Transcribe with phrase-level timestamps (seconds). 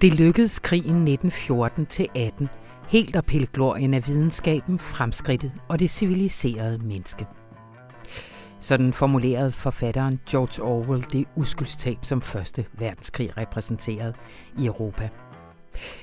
[0.00, 2.46] Det lykkedes krigen 1914-18
[2.88, 7.26] helt at pille glorien af videnskaben, fremskridtet og det civiliserede menneske.
[8.60, 14.14] Sådan formulerede forfatteren George Orwell det uskyldstab, som Første Verdenskrig repræsenterede
[14.58, 15.08] i Europa.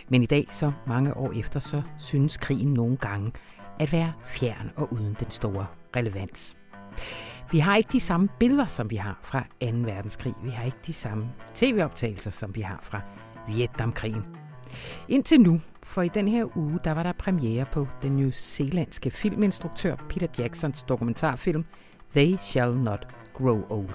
[0.09, 3.31] Men i dag, så mange år efter, så synes krigen nogle gange
[3.80, 6.57] at være fjern og uden den store relevans.
[7.52, 9.67] Vi har ikke de samme billeder, som vi har fra 2.
[9.71, 10.33] verdenskrig.
[10.44, 13.02] Vi har ikke de samme tv-optagelser, som vi har fra
[13.47, 14.25] Vietnamkrigen.
[15.07, 19.95] Indtil nu, for i den her uge, der var der premiere på den newzealandske filminstruktør
[20.09, 21.66] Peter Jacksons dokumentarfilm
[22.16, 23.89] They Shall Not Grow Old.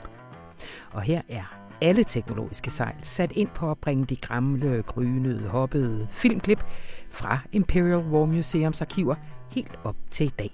[0.93, 6.07] Og her er alle teknologiske sejl sat ind på at bringe de gamle, grynede, hoppede
[6.11, 6.65] filmklip
[7.11, 9.15] fra Imperial War Museums arkiver
[9.51, 10.51] helt op til i dag.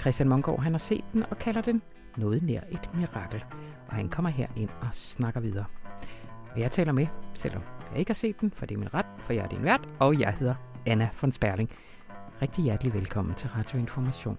[0.00, 1.82] Christian Mongård han har set den og kalder den
[2.16, 3.44] noget nær et mirakel,
[3.88, 5.64] og han kommer her ind og snakker videre.
[6.54, 7.62] Og jeg taler med, selvom
[7.92, 9.88] jeg ikke har set den, for det er min ret, for jeg er din vært,
[9.98, 10.54] og jeg hedder
[10.86, 11.70] Anna von Sperling.
[12.42, 14.38] Rigtig hjertelig velkommen til Radio Information.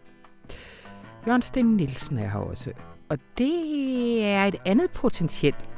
[1.28, 2.72] Jørgen Sten Nielsen er her også,
[3.10, 5.70] og det er et andet potentielt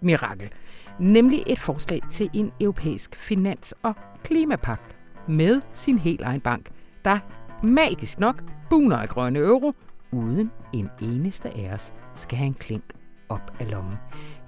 [0.00, 0.50] mirakel,
[0.98, 3.94] nemlig et forslag til en europæisk finans- og
[4.24, 4.96] klimapagt
[5.28, 6.70] med sin helt egen bank,
[7.04, 7.18] der
[7.62, 9.72] magisk nok buner af grønne euro,
[10.12, 12.84] uden en eneste af os skal have en klink
[13.28, 13.94] op af lommen.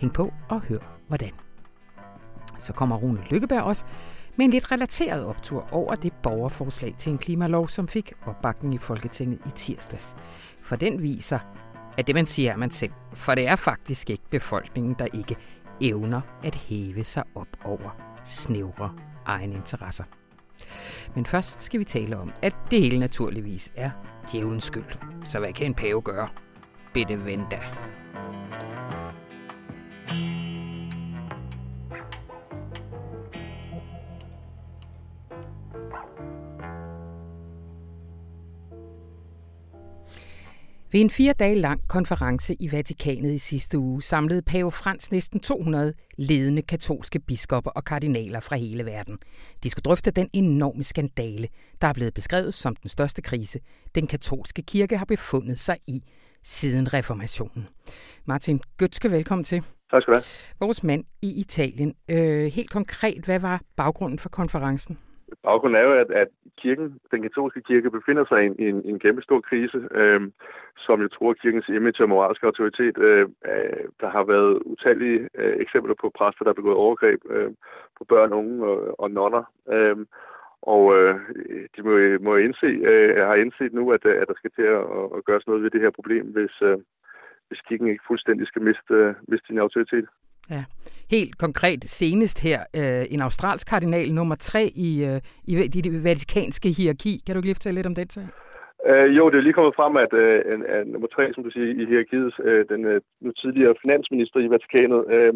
[0.00, 1.32] Hæng på og hør hvordan.
[2.62, 3.84] Så kommer Rune Lykkeberg også
[4.36, 8.78] med en lidt relateret optur over det borgerforslag til en klimalov, som fik opbakning i
[8.78, 10.16] Folketinget i tirsdags.
[10.62, 11.38] For den viser,
[11.98, 15.36] at det man siger er man selv, for det er faktisk ikke befolkningen, der ikke
[15.80, 18.92] evner at hæve sig op over snævre
[19.26, 20.04] egne interesser.
[21.14, 23.90] Men først skal vi tale om, at det hele naturligvis er
[24.32, 24.84] djævelens skyld.
[25.24, 26.28] Så hvad kan en pave gøre?
[26.94, 27.58] Bitte vente.
[40.92, 45.40] Ved en fire dage lang konference i Vatikanet i sidste uge samlede pave Frans næsten
[45.40, 49.18] 200 ledende katolske biskopper og kardinaler fra hele verden.
[49.62, 51.48] De skulle drøfte den enorme skandale,
[51.80, 53.60] der er blevet beskrevet som den største krise,
[53.94, 56.02] den katolske kirke har befundet sig i
[56.42, 57.68] siden reformationen.
[58.24, 59.62] Martin Gøtske, velkommen til.
[59.90, 60.24] Tak skal du have.
[60.60, 61.94] Vores mand i Italien.
[62.08, 64.98] Øh, helt konkret, hvad var baggrunden for konferencen?
[65.42, 68.98] Baggrunden er jo, at, at kirken, den katolske kirke befinder sig i en, en, en
[68.98, 70.20] kæmpe stor krise, øh,
[70.78, 72.98] som jo tror kirkens image og moralske autoritet.
[72.98, 77.50] Øh, øh, der har været utallige øh, eksempler på præster, der har begået overgreb øh,
[77.98, 79.44] på børn, unge og, og nonner.
[79.72, 79.96] Øh,
[80.62, 81.14] og øh,
[81.76, 81.92] de må,
[82.26, 84.82] må indse, øh, har indset nu, at, at der skal til at,
[85.16, 86.78] at gøres noget ved det her problem, hvis, øh,
[87.48, 90.06] hvis kirken ikke fuldstændig skal miste, øh, miste sin autoritet.
[90.50, 90.64] Ja.
[91.10, 96.68] Helt konkret senest her, øh, en australsk kardinal nummer tre i, øh, i det vatikanske
[96.68, 97.12] hierarki.
[97.26, 98.26] Kan du ikke lige fortælle lidt om den sag?
[98.90, 101.50] Øh, jo, det er lige kommet frem, at, øh, en, en, nummer tre, som du
[101.50, 105.34] siger, i hierarkiet, øh, den øh, nu tidligere finansminister i Vatikanet, øh,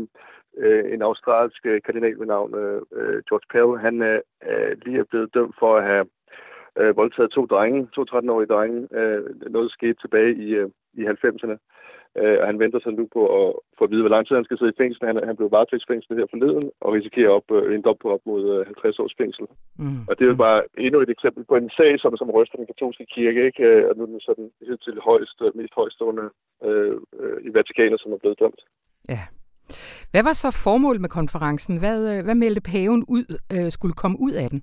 [0.65, 5.11] øh, en australsk øh, kardinal ved navn øh, øh George Pell, han øh, lige er
[5.11, 6.07] blevet dømt for at have
[6.81, 8.81] øh, voldtaget to drenge, to 13-årige drenge.
[8.99, 11.57] Øh, noget skete tilbage i, øh, i 90'erne.
[12.21, 14.45] Øh, og han venter sig nu på at få at vide, hvor lang tid han
[14.49, 15.07] skal sidde i fængsel.
[15.07, 18.43] Han, han blev varetægtsfængslet her forleden og risikerer op, øh, en dom på op mod
[18.65, 19.47] 50 øh, års fængsel.
[19.83, 20.01] Mm.
[20.09, 22.71] Og det er jo bare endnu et eksempel på en sag, som, som ryster den
[22.71, 23.65] katolske kirke, ikke?
[23.89, 24.49] Og nu er den sådan
[24.85, 26.27] til højst, mest højstående
[26.67, 28.61] øh, øh, i Vatikanet, som er blevet dømt.
[29.15, 29.23] Ja.
[30.11, 31.79] Hvad var så formålet med konferencen?
[31.79, 34.63] Hvad, hvad meldte paven ud, øh, skulle komme ud af den?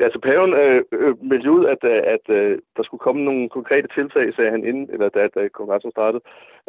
[0.00, 3.48] Ja, så paven øh, øh, meldte ud, at, øh, at øh, der skulle komme nogle
[3.48, 6.22] konkrete tiltag, sagde han inden, eller da, da kongressen startede,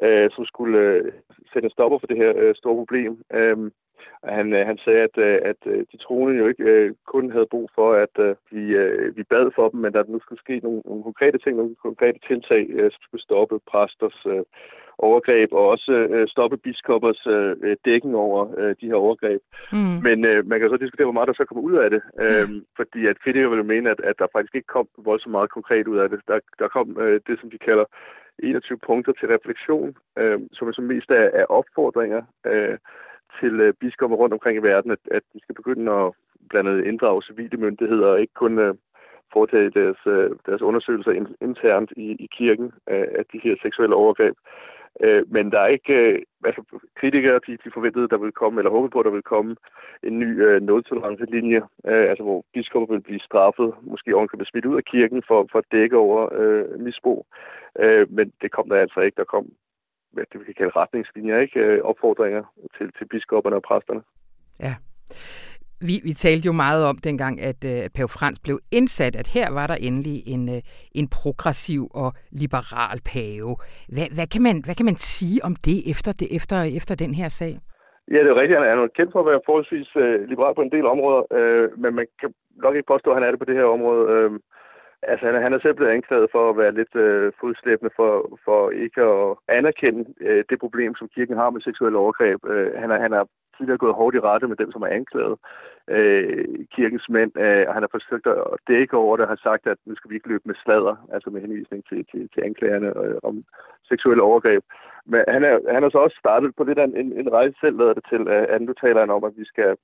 [0.03, 1.11] øh, som skulle øh,
[1.53, 3.23] sætte en stopper for det her øh, store problem.
[3.33, 3.57] Øh,
[4.23, 7.51] han, øh, han sagde, at, øh, at øh, de troende jo ikke øh, kun havde
[7.53, 10.39] brug for, at øh, vi, øh, vi bad for dem, men at der nu skulle
[10.45, 14.43] ske nogle, nogle konkrete ting, nogle konkrete tiltag, øh, som skulle stoppe præsters øh,
[14.99, 19.41] overgreb og også øh, stoppe biskoppers øh, dækken over øh, de her overgreb.
[19.71, 19.97] Mm.
[20.07, 22.49] Men øh, man kan så diskutere, hvor meget der så kommer ud af det, øh,
[22.49, 22.65] mm.
[22.75, 25.97] fordi at kritikere vil mene, at, at der faktisk ikke kom voldsomt meget konkret ud
[25.97, 26.19] af det.
[26.27, 27.85] Der, der kom øh, det, som de kalder
[28.39, 32.77] 21 punkter til refleksion, øh, som er som mest af, af opfordringer øh,
[33.39, 36.13] til øh, biskopper rundt omkring i verden, at, at de skal begynde at
[36.49, 38.73] blandt andet inddrage civile myndigheder og ikke kun øh,
[39.33, 41.11] foretage deres, øh, deres undersøgelser
[41.41, 44.35] internt i, i kirken øh, af de her seksuelle overgreb.
[45.03, 46.61] Øh, men der er ikke, øh, altså
[46.99, 49.55] kritikere, de, de forventede, der ville komme, eller håbede på, at der ville komme
[50.03, 54.65] en ny øh, nultolerance-linje, øh, altså hvor biskopper ville blive straffet, måske ovenkøbet blive smidt
[54.65, 57.25] ud af kirken for, for at dække over øh, misbrug.
[57.79, 59.17] Øh, men det kom der altså ikke.
[59.17, 59.45] Der kom
[60.11, 61.59] hvad det vi kan kalde retningslinjer, ikke?
[61.59, 62.43] Øh, opfordringer
[62.77, 64.01] til, til biskopperne og præsterne.
[64.59, 64.75] Ja.
[65.81, 69.27] Vi, vi talte jo meget om dengang, at, øh, at Pave Frans blev indsat, at
[69.27, 70.61] her var der endelig en, øh,
[70.99, 73.55] en progressiv og liberal pave.
[73.93, 77.13] Hvad, hvad, kan man, hvad kan man sige om det efter, det, efter, efter den
[77.19, 77.53] her sag?
[78.13, 78.59] Ja, det er rigtigt.
[78.59, 81.91] Han er kendt for at være forholdsvis øh, liberal på en del områder, øh, men
[81.99, 82.29] man kan
[82.63, 84.03] nok ikke påstå, at han er det på det her område.
[84.13, 84.31] Øh,
[85.11, 88.11] altså, han, han er selv blevet anklaget for at være lidt øh, fodslæbende for,
[88.45, 89.27] for ikke at
[89.57, 92.39] anerkende øh, det problem, som kirken har med seksuelle overgreb.
[92.53, 93.23] Øh, han, er, han er
[93.57, 95.37] tidligere gået hårdt i rette med dem, som er anklaget.
[95.95, 96.45] Øh,
[96.75, 99.95] kirkens mænd, øh, han har forsøgt at dække over det og har sagt, at nu
[99.95, 103.43] skal vi ikke løbe med sladder, altså med henvisning til, til, til anklagerne øh, om
[103.89, 104.63] seksuelle overgreb.
[105.05, 107.77] Men han er, han har så også startet på lidt af en, en rejse selv,
[107.77, 109.75] lader det til, øh, at nu taler han om, at vi skal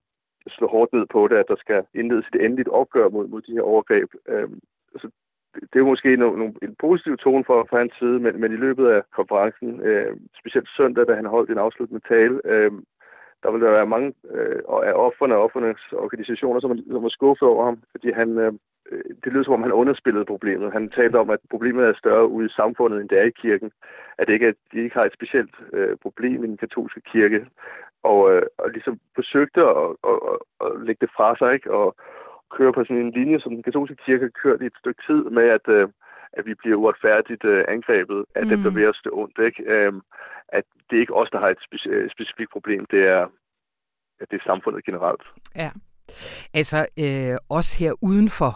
[0.48, 3.54] slå hårdt ned på det, at der skal indledes et endeligt opgør mod, mod de
[3.54, 4.10] her overgreb.
[4.28, 4.50] Øh,
[5.02, 5.10] så
[5.74, 8.56] det er måske no, no, en positiv tone for, for hans side, men, men i
[8.56, 12.72] løbet af konferencen, øh, specielt søndag, da han holdt en afsluttende tale, øh,
[13.44, 14.60] der vil der være mange øh,
[14.90, 18.54] af offerne og offernes organisationer, som, som var skuffet over ham, fordi han, øh,
[18.92, 20.74] øh, det lyder som om, han underspillede problemet.
[20.74, 23.72] Han talte om, at problemet er større ude i samfundet, end det er i kirken.
[24.18, 27.46] At det ikke, at de ikke har et specielt øh, problem i den katolske kirke.
[28.04, 31.72] Og, øh, og ligesom forsøgte at, at, at, at lægge det fra sig, ikke?
[31.72, 31.96] Og
[32.58, 35.24] køre på sådan en linje, som den katolske kirke har kørt i et stykke tid
[35.38, 35.88] med, at, øh,
[36.38, 38.50] at vi bliver uretfærdigt øh, angrebet af mm.
[38.50, 39.38] dem, der vil os det ondt.
[39.48, 39.64] Ikke?
[39.74, 39.94] Øh,
[40.48, 43.24] at det er ikke os, der har et speci- øh, specifikt problem, det er,
[44.22, 45.24] at det er samfundet generelt.
[45.56, 45.72] Ja,
[46.54, 48.54] altså øh, os her uden for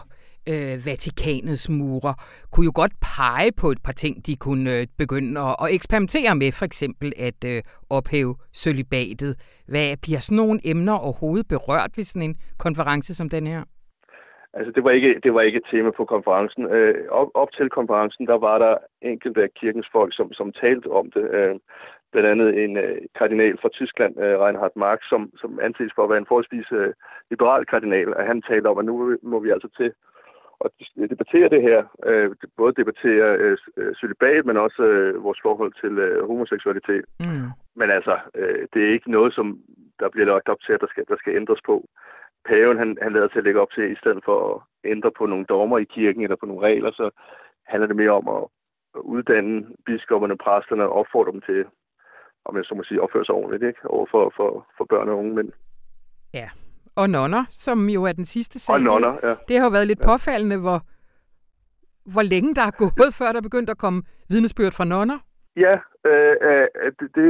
[0.48, 2.14] øh, Vatikanets mure,
[2.52, 6.34] kunne jo godt pege på et par ting, de kunne øh, begynde at, at eksperimentere
[6.34, 9.36] med, for eksempel at øh, ophæve sølibatet.
[9.66, 13.62] Hvad bliver sådan nogle emner overhovedet berørt ved sådan en konference som den her?
[14.54, 16.64] Altså, det var ikke, det var ikke et tema på konferencen.
[16.76, 20.86] Øh, op, op til konferencen, der var der enkelte af kirkens folk, som, som talte
[20.86, 21.30] om det.
[21.30, 21.56] Øh,
[22.12, 26.10] blandt andet en øh, kardinal fra Tyskland, øh, Reinhard Marx, som, som anses for at
[26.10, 26.92] være en forholdsvis øh,
[27.30, 29.92] liberal kardinal, og han talte om, at nu må vi altså til
[30.64, 30.70] at
[31.10, 31.80] debattere det her.
[32.06, 37.04] Øh, både debattere øh, øh celibat, men også øh, vores forhold til øh, homoseksualitet.
[37.20, 37.48] Mm.
[37.76, 39.58] Men altså, øh, det er ikke noget, som
[40.00, 41.88] der bliver lagt op til, at der skal, der skal ændres på
[42.44, 45.26] paven han, han lader til at lægge op til, i stedet for at ændre på
[45.26, 47.10] nogle dommer i kirken eller på nogle regler, så
[47.66, 48.42] handler det mere om at
[48.94, 51.64] uddanne biskopperne, præsterne og opfordre dem til,
[52.44, 53.90] om jeg så må sige, opføre sig ordentligt ikke?
[53.90, 55.52] over for, for, for børn og unge mænd.
[56.34, 56.48] Ja,
[56.96, 58.74] og nonner, som jo er den sidste sag.
[58.74, 59.34] Og nonner, ja.
[59.48, 60.06] Det har jo været lidt ja.
[60.06, 60.80] påfaldende, hvor,
[62.12, 65.18] hvor længe der er gået, før der begyndte at komme vidnesbyrd fra nonner.
[65.56, 65.74] Ja,
[66.10, 66.66] øh, øh,
[66.98, 67.26] det, det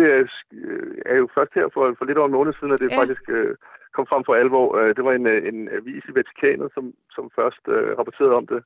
[1.06, 3.00] er jo først her for, for lidt over en måned siden, at det ja.
[3.00, 3.56] faktisk øh,
[3.98, 4.66] kom frem for alvor.
[4.78, 6.84] Øh, det var en, øh, en avis i Vatikanet, som,
[7.16, 8.60] som først øh, rapporterede om det,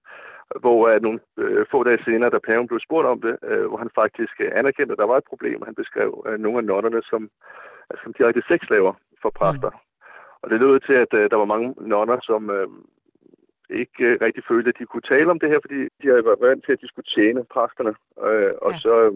[0.62, 3.78] hvor øh, nogle øh, få dage senere, da paven blev spurgt om det, øh, hvor
[3.82, 6.64] han faktisk øh, anerkendte, at der var et problem, og han beskrev øh, nogle af
[6.70, 7.22] notterne som,
[7.90, 8.92] altså, som direkte sexslaver
[9.22, 9.70] for præster.
[9.70, 9.82] Mm.
[10.42, 12.68] Og det lød til, at øh, der var mange nonner, som øh,
[13.82, 16.44] ikke øh, rigtig følte, at de kunne tale om det her, fordi de havde været
[16.48, 17.92] vant til, at de skulle tjene præsterne.
[18.26, 18.78] Øh, og ja.
[18.84, 19.12] så øh,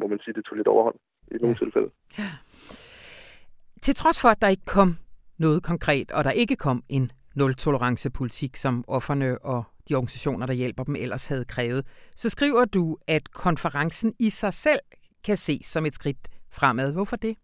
[0.00, 0.98] må man sige, det tog lidt overhånd
[1.32, 1.64] i nogle ja.
[1.64, 1.90] tilfælde.
[2.18, 2.30] Ja.
[3.84, 4.90] Til trods for, at der ikke kom
[5.44, 10.84] noget konkret, og der ikke kom en nul-tolerance-politik, som offerne og de organisationer, der hjælper
[10.84, 11.82] dem, ellers havde krævet,
[12.16, 14.82] så skriver du, at konferencen i sig selv
[15.26, 16.22] kan ses som et skridt
[16.58, 16.92] fremad.
[16.92, 17.34] Hvorfor det?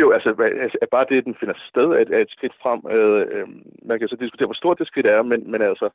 [0.00, 0.30] Jo, altså,
[0.64, 2.80] altså bare det, at den finder sted, er et, er et skridt frem.
[2.96, 3.48] Øh,
[3.88, 5.86] man kan så diskutere, hvor stort det skridt er, men, men altså,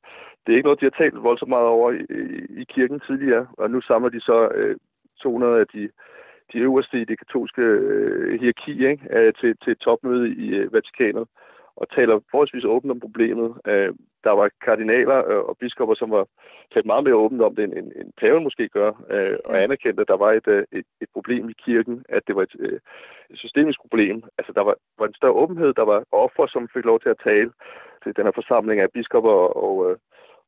[0.41, 3.47] det er ikke noget, de har talt voldsomt meget over i, i, i kirken tidligere,
[3.57, 4.75] og nu samler de så øh,
[5.21, 5.89] 200 af de
[6.53, 9.07] de øverste i det katolske øh, hierarki ikke?
[9.11, 11.27] Øh, til, til et topmøde i øh, Vatikanet
[11.75, 13.49] og taler forholdsvis åbent om problemet.
[13.67, 16.25] Øh, der var kardinaler øh, og biskopper, som var
[16.73, 20.01] talt meget mere åbent om det, end, end, end paven måske gør, øh, og anerkendte,
[20.01, 22.79] at der var et, øh, et, et problem i kirken, at det var et, øh,
[23.29, 24.23] et systemisk problem.
[24.37, 27.21] Altså, der var, var en større åbenhed, der var offer, som fik lov til at
[27.27, 27.51] tale
[28.03, 29.97] til den her forsamling af biskopper og, øh,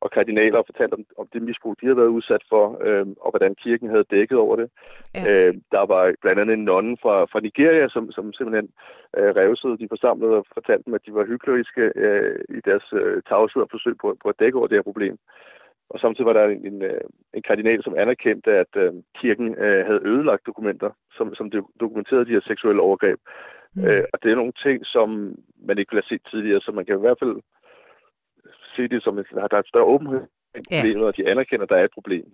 [0.01, 3.29] og kardinaler og fortalte om, om det misbrug, de havde været udsat for, øh, og
[3.31, 4.69] hvordan kirken havde dækket over det.
[5.15, 5.23] Ja.
[5.29, 8.69] Øh, der var blandt andet en nonne fra, fra Nigeria, som, som simpelthen
[9.17, 13.21] øh, revsede de forsamlede og fortalte dem, at de var hykleriske øh, i deres øh,
[13.29, 15.17] tavshed og forsøg på, på at dække over det her problem.
[15.89, 17.01] Og samtidig var der en, en, øh,
[17.33, 22.31] en kardinal, som anerkendte, at øh, kirken øh, havde ødelagt dokumenter, som, som dokumenterede de
[22.31, 23.19] her seksuelle overgreb.
[23.73, 23.85] Mm.
[23.85, 25.35] Øh, og det er nogle ting, som
[25.67, 27.35] man ikke ville have set tidligere, så man kan i hvert fald
[28.75, 30.21] se det som, at der er et større åbenhed
[30.65, 31.07] problemet, ja.
[31.07, 32.25] og de anerkender, at der er et problem.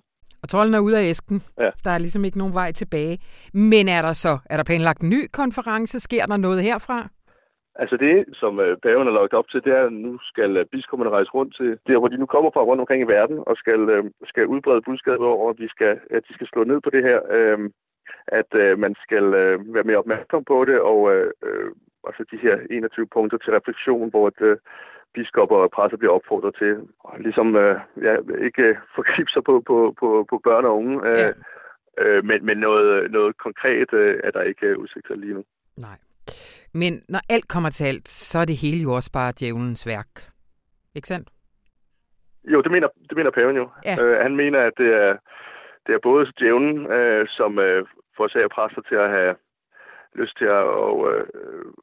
[0.44, 1.42] Og trolden er ude af æsken.
[1.60, 1.70] Ja.
[1.86, 3.20] Der er ligesom ikke nogen vej tilbage.
[3.54, 6.00] Men er der så, er der planlagt en ny konference?
[6.00, 7.08] Sker der noget herfra?
[7.76, 10.66] Altså det, som øh, paven har lagt op til, det er, at nu skal øh,
[10.72, 13.56] biskopperne rejse rundt til der, hvor de nu kommer fra rundt omkring i verden, og
[13.58, 16.90] skal, øh, skal udbrede budskabet over, at, vi skal, at de skal slå ned på
[16.90, 17.20] det her,
[18.40, 19.26] at man skal
[19.76, 21.00] være mere opmærksom på det, og
[22.08, 24.58] altså de her 21 punkter til refleksion, hvor at, øh,
[25.14, 28.14] biskopper og presser bliver opfordret til og ligesom øh, ja,
[28.48, 28.66] ikke
[28.96, 30.96] forgribe sig på, på, på, på børn og unge.
[31.10, 31.32] Øh, ja.
[32.04, 35.44] øh, men, men noget, noget konkret øh, er der ikke udsigter lige nu.
[35.78, 35.98] Nej.
[36.74, 40.12] Men når alt kommer til alt, så er det hele jo også bare djævelens værk.
[40.96, 41.30] Ikke sandt?
[42.44, 43.70] Jo, det mener, det mener paven jo.
[43.86, 43.96] Ja.
[44.04, 45.14] Øh, han mener, at det er,
[45.88, 47.86] det er både djævlen, øh, som øh,
[48.18, 49.36] forårsager præster til at have
[50.16, 51.26] lyst til at og, øh,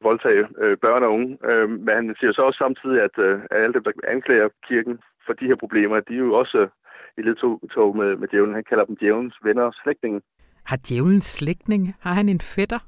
[0.07, 1.37] voldtage øh, børn og unge.
[1.49, 5.33] Øh, men han siger så også samtidig, at øh, alle dem, der anklager kirken for
[5.33, 6.69] de her problemer, de er jo også øh,
[7.17, 8.55] i ledtog med, med djævlen.
[8.59, 10.21] Han kalder dem djævelens venner og slægtninge.
[10.65, 11.95] Har djævelens slægtning?
[11.99, 12.81] Har han en fætter?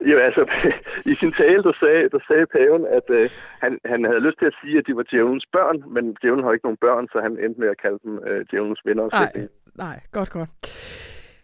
[0.00, 0.42] Jo, altså,
[1.12, 3.26] i sin tale, der sagde, der sagde paven, at øh,
[3.64, 6.52] han, han havde lyst til at sige, at de var djævelens børn, men djævlen har
[6.52, 9.48] ikke nogen børn, så han endte med at kalde dem øh, djævelens venner og slægtninge.
[9.76, 10.50] Nej, nej, godt, godt.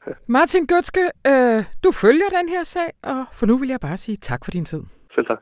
[0.26, 4.16] Martin Gøtske, øh, du følger den her sag, og for nu vil jeg bare sige
[4.16, 4.82] tak for din tid.
[5.14, 5.38] Selv tak.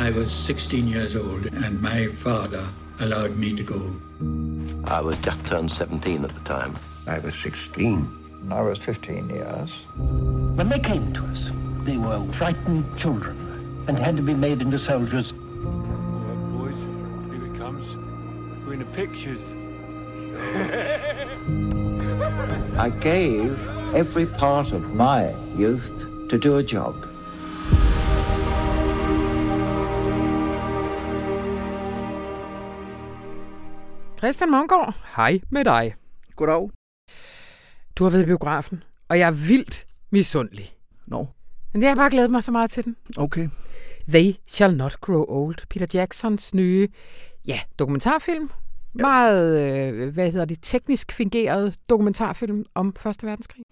[0.00, 2.64] I was 16 years old and my father
[3.00, 3.80] allowed me to go.
[4.86, 6.74] I was just turned 17 at the time.
[7.06, 8.08] I was 16.
[8.50, 9.70] I was 15 years.
[10.56, 11.50] When they came to us,
[11.84, 13.36] they were frightened children
[13.88, 15.32] and had to be made into soldiers.
[15.32, 16.76] Well, boys,
[17.32, 17.96] here it comes.
[18.64, 19.54] We're in the pictures.
[22.78, 23.58] I gave
[23.94, 26.94] every part of my youth to do a job.
[34.18, 35.94] Christian Mongård, hej med dig.
[36.36, 36.70] Goddag.
[37.96, 40.72] Du har været i biografen, og jeg er vildt misundelig.
[41.06, 41.18] Nå.
[41.18, 41.26] No.
[41.72, 42.96] Men jeg har bare glædet mig så meget til den.
[43.16, 43.48] Okay.
[44.08, 45.56] They Shall Not Grow Old.
[45.70, 46.88] Peter Jacksons nye
[47.46, 48.50] ja, dokumentarfilm.
[48.98, 49.02] Ja.
[49.02, 53.62] Meget, øh, hvad hedder det, teknisk fingeret dokumentarfilm om Første Verdenskrig.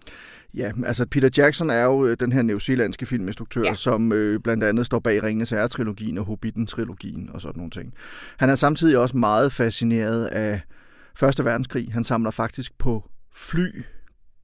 [0.53, 3.73] Ja, altså Peter Jackson er jo øh, den her neozelandske filminstruktør, ja.
[3.73, 7.93] som øh, blandt andet står bag Ringens Herre-trilogien og Hobbiten-trilogien og sådan nogle ting.
[8.37, 10.61] Han er samtidig også meget fascineret af
[11.15, 11.93] Første Verdenskrig.
[11.93, 13.83] Han samler faktisk på fly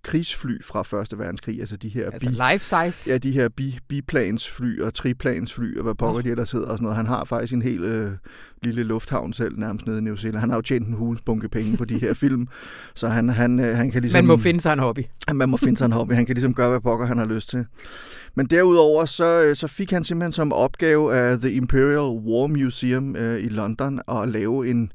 [0.03, 3.11] krigsfly fra Første Verdenskrig, altså de her altså bi, life size?
[3.11, 6.23] Ja, de her bi, biplansfly og triplansfly og hvad pokker oh.
[6.23, 6.97] de ellers hedder og sådan noget.
[6.97, 8.11] Han har faktisk en hel øh,
[8.63, 10.39] lille lufthavn selv nærmest nede i New Zealand.
[10.39, 12.47] Han har jo tjent en hulsbunke penge på de her film,
[12.93, 14.17] så han, han, øh, han kan ligesom...
[14.17, 15.05] Man må finde sig en hobby.
[15.33, 16.13] Man må finde sig en hobby.
[16.13, 17.65] Han kan ligesom gøre, hvad pokker han har lyst til.
[18.35, 23.15] Men derudover så, øh, så fik han simpelthen som opgave af The Imperial War Museum
[23.15, 24.91] øh, i London at lave en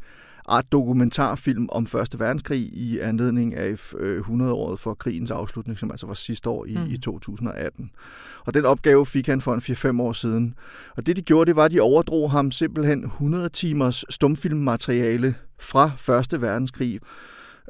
[0.48, 6.06] art dokumentarfilm om Første Verdenskrig i anledning af 100-året øh, for krigens afslutning, som altså
[6.06, 6.86] var sidste år i, mm.
[6.90, 7.90] i 2018.
[8.46, 9.60] Og den opgave fik han for en
[9.98, 10.54] 4-5 år siden.
[10.96, 15.90] Og det de gjorde, det var, at de overdrog ham simpelthen 100 timers stumfilmmateriale fra
[15.96, 17.00] Første Verdenskrig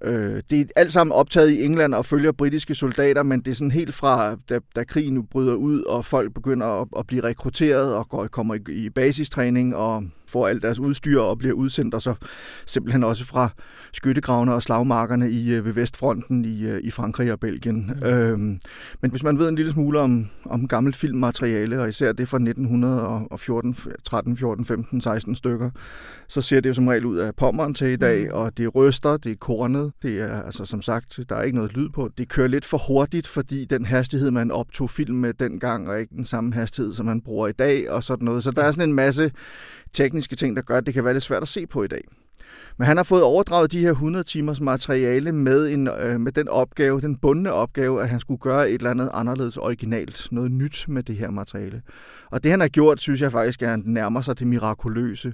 [0.04, 3.54] Øh, det er alt sammen optaget i England og følger britiske soldater, men det er
[3.54, 7.94] sådan helt fra, da, da krigen bryder ud, og folk begynder at, at blive rekrutteret
[7.94, 12.02] og går, kommer i, i basistræning og får alt deres udstyr og bliver udsendt, og
[12.02, 12.14] så
[12.66, 13.48] simpelthen også fra
[13.92, 17.92] skyttegravene og slagmarkerne i, øh, ved Vestfronten i, øh, i Frankrig og Belgien.
[17.96, 18.06] Mm.
[18.06, 18.60] Øhm,
[19.02, 22.38] men hvis man ved en lille smule om, om gammelt filmmateriale, og især det fra
[22.38, 25.70] 1914, 13, 14, 15, 16 stykker,
[26.28, 28.32] så ser det jo som regel ud af pommeren til i dag, mm.
[28.32, 31.72] og det ryster, det er kornet, det er altså som sagt, der er ikke noget
[31.72, 32.10] lyd på.
[32.18, 36.14] Det kører lidt for hurtigt, fordi den hastighed, man optog film med dengang, og ikke
[36.16, 38.44] den samme hastighed, som man bruger i dag, og sådan noget.
[38.44, 39.30] Så der er sådan en masse
[39.92, 42.02] tekniske ting, der gør, at det kan være lidt svært at se på i dag.
[42.76, 46.48] Men han har fået overdraget de her 100 timers materiale med, en, øh, med den
[46.48, 50.84] opgave, den bundne opgave, at han skulle gøre et eller andet anderledes originalt, noget nyt
[50.88, 51.82] med det her materiale.
[52.30, 55.32] Og det han har gjort, synes jeg faktisk, er, at han nærmer sig det mirakuløse.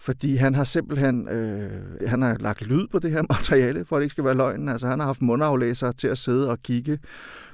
[0.00, 1.70] Fordi han har simpelthen øh,
[2.06, 4.68] han har lagt lyd på det her materiale, for at det ikke skal være løgn.
[4.68, 6.98] Altså han har haft mundaflæsere til at sidde og kigge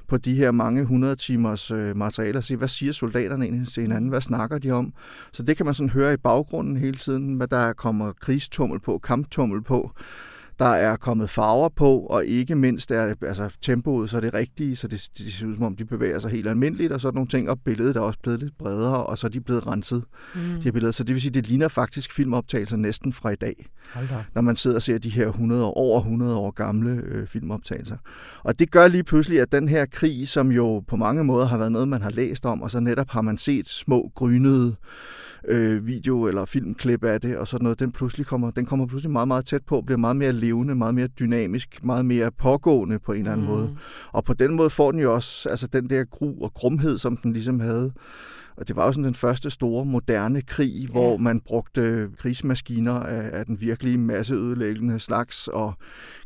[0.07, 3.81] på de her mange 100 timers øh, materialer og se, hvad siger soldaterne egentlig til
[3.81, 4.93] hinanden, hvad snakker de om.
[5.33, 8.97] Så det kan man sådan høre i baggrunden hele tiden, hvad der kommer krigstummel på,
[8.97, 9.91] kamptummel på
[10.59, 14.75] der er kommet farver på, og ikke mindst er altså, tempoet så er det rigtige,
[14.75, 17.27] så det, det ser ud som om, de bevæger sig helt almindeligt, og sådan nogle
[17.27, 20.03] ting, og billedet er også blevet lidt bredere, og så er de blevet renset,
[20.35, 20.61] mm.
[20.63, 20.91] de billeder.
[20.91, 23.65] Så det vil sige, det ligner faktisk filmoptagelser næsten fra i dag,
[24.35, 27.97] når man sidder og ser de her 100 år, over 100 år gamle øh, filmoptagelser.
[28.43, 31.57] Og det gør lige pludselig, at den her krig, som jo på mange måder har
[31.57, 34.75] været noget, man har læst om, og så netop har man set små grynede
[35.47, 39.11] øh, video eller filmklip af det, og sådan noget, den, pludselig kommer, den kommer pludselig
[39.11, 43.11] meget, meget tæt på, bliver meget mere levende, meget mere dynamisk, meget mere pågående på
[43.11, 43.51] en eller anden mm.
[43.51, 43.77] måde.
[44.11, 47.17] Og på den måde får den jo også altså den der gru og grumhed, som
[47.17, 47.91] den ligesom havde
[48.57, 50.91] Og det var jo sådan den første store moderne krig, ja.
[50.91, 55.73] hvor man brugte krigsmaskiner af, af den virkelige masseødelæggende slags og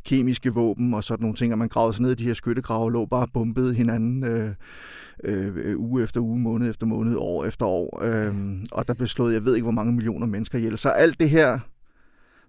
[0.04, 2.84] kemiske våben og sådan nogle ting, og man gravede sig ned i de her skyttegrave
[2.84, 4.50] og lå bare og bumpede hinanden øh,
[5.24, 8.02] øh, uge efter uge, måned efter måned, år efter år.
[8.04, 8.34] Øh,
[8.72, 10.78] og der blev slået, jeg ved ikke, hvor mange millioner mennesker ihjel.
[10.78, 11.58] Så alt det her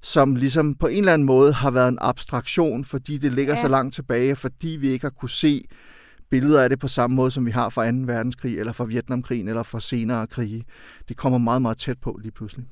[0.01, 3.61] som ligesom på en eller anden måde har været en abstraktion, fordi det ligger ja.
[3.61, 5.65] så langt tilbage, fordi vi ikke har kunne se
[6.33, 7.97] billeder af det på samme måde, som vi har fra 2.
[7.97, 10.63] verdenskrig, eller fra Vietnamkrigen, eller fra senere krige.
[11.09, 12.65] Det kommer meget, meget tæt på lige pludselig.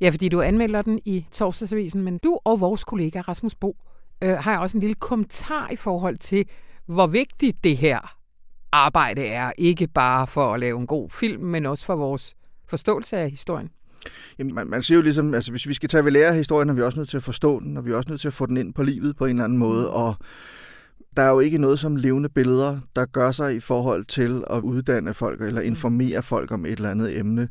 [0.00, 3.76] Ja, fordi du anmelder den i torsdagsavisen, men du og vores kollega Rasmus Bo
[4.22, 6.44] øh, har også en lille kommentar i forhold til,
[6.86, 8.16] hvor vigtigt det her
[8.72, 9.52] arbejde er.
[9.58, 12.34] Ikke bare for at lave en god film, men også for vores
[12.68, 13.70] forståelse af historien.
[14.38, 16.74] Jamen, man, man siger jo ligesom, altså hvis vi skal tage ved lære historien, er
[16.74, 18.46] vi også nødt til at forstå den, og vi er også nødt til at få
[18.46, 20.16] den ind på livet på en eller anden måde, og
[21.18, 24.60] der er jo ikke noget som levende billeder, der gør sig i forhold til at
[24.60, 27.48] uddanne folk eller informere folk om et eller andet emne.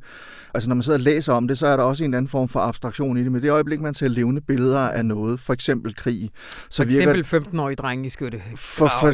[0.54, 2.50] Altså når man sidder og læser om det, så er der også en anden form
[2.50, 5.96] for abstraktion i det, men det øjeblik, man ser levende billeder af noget, for eksempel
[5.96, 6.30] krig.
[6.70, 8.42] Så for eksempel 15-årige drenge i skytte.
[8.56, 9.12] For, for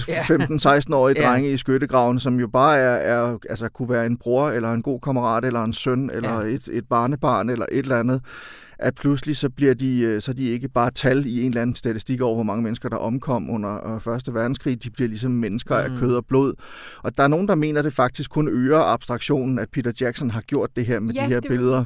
[0.88, 1.30] 15-16-årige ja.
[1.30, 4.82] drenge i skyttegraven, som jo bare er, er, altså kunne være en bror, eller en
[4.82, 6.48] god kammerat, eller en søn, eller ja.
[6.48, 8.22] et, et barnebarn, eller et eller andet
[8.80, 11.76] at pludselig så bliver de, øh, så de ikke bare tal i en eller anden
[11.76, 14.84] statistik over, hvor mange mennesker, der omkom under øh, Første Verdenskrig.
[14.84, 15.94] De bliver ligesom mennesker mm.
[15.94, 16.54] af kød og blod.
[17.04, 20.32] Og der er nogen, der mener, at det faktisk kun øger abstraktionen, at Peter Jackson
[20.32, 21.50] har gjort det her med ja, de her det...
[21.50, 21.86] billeder.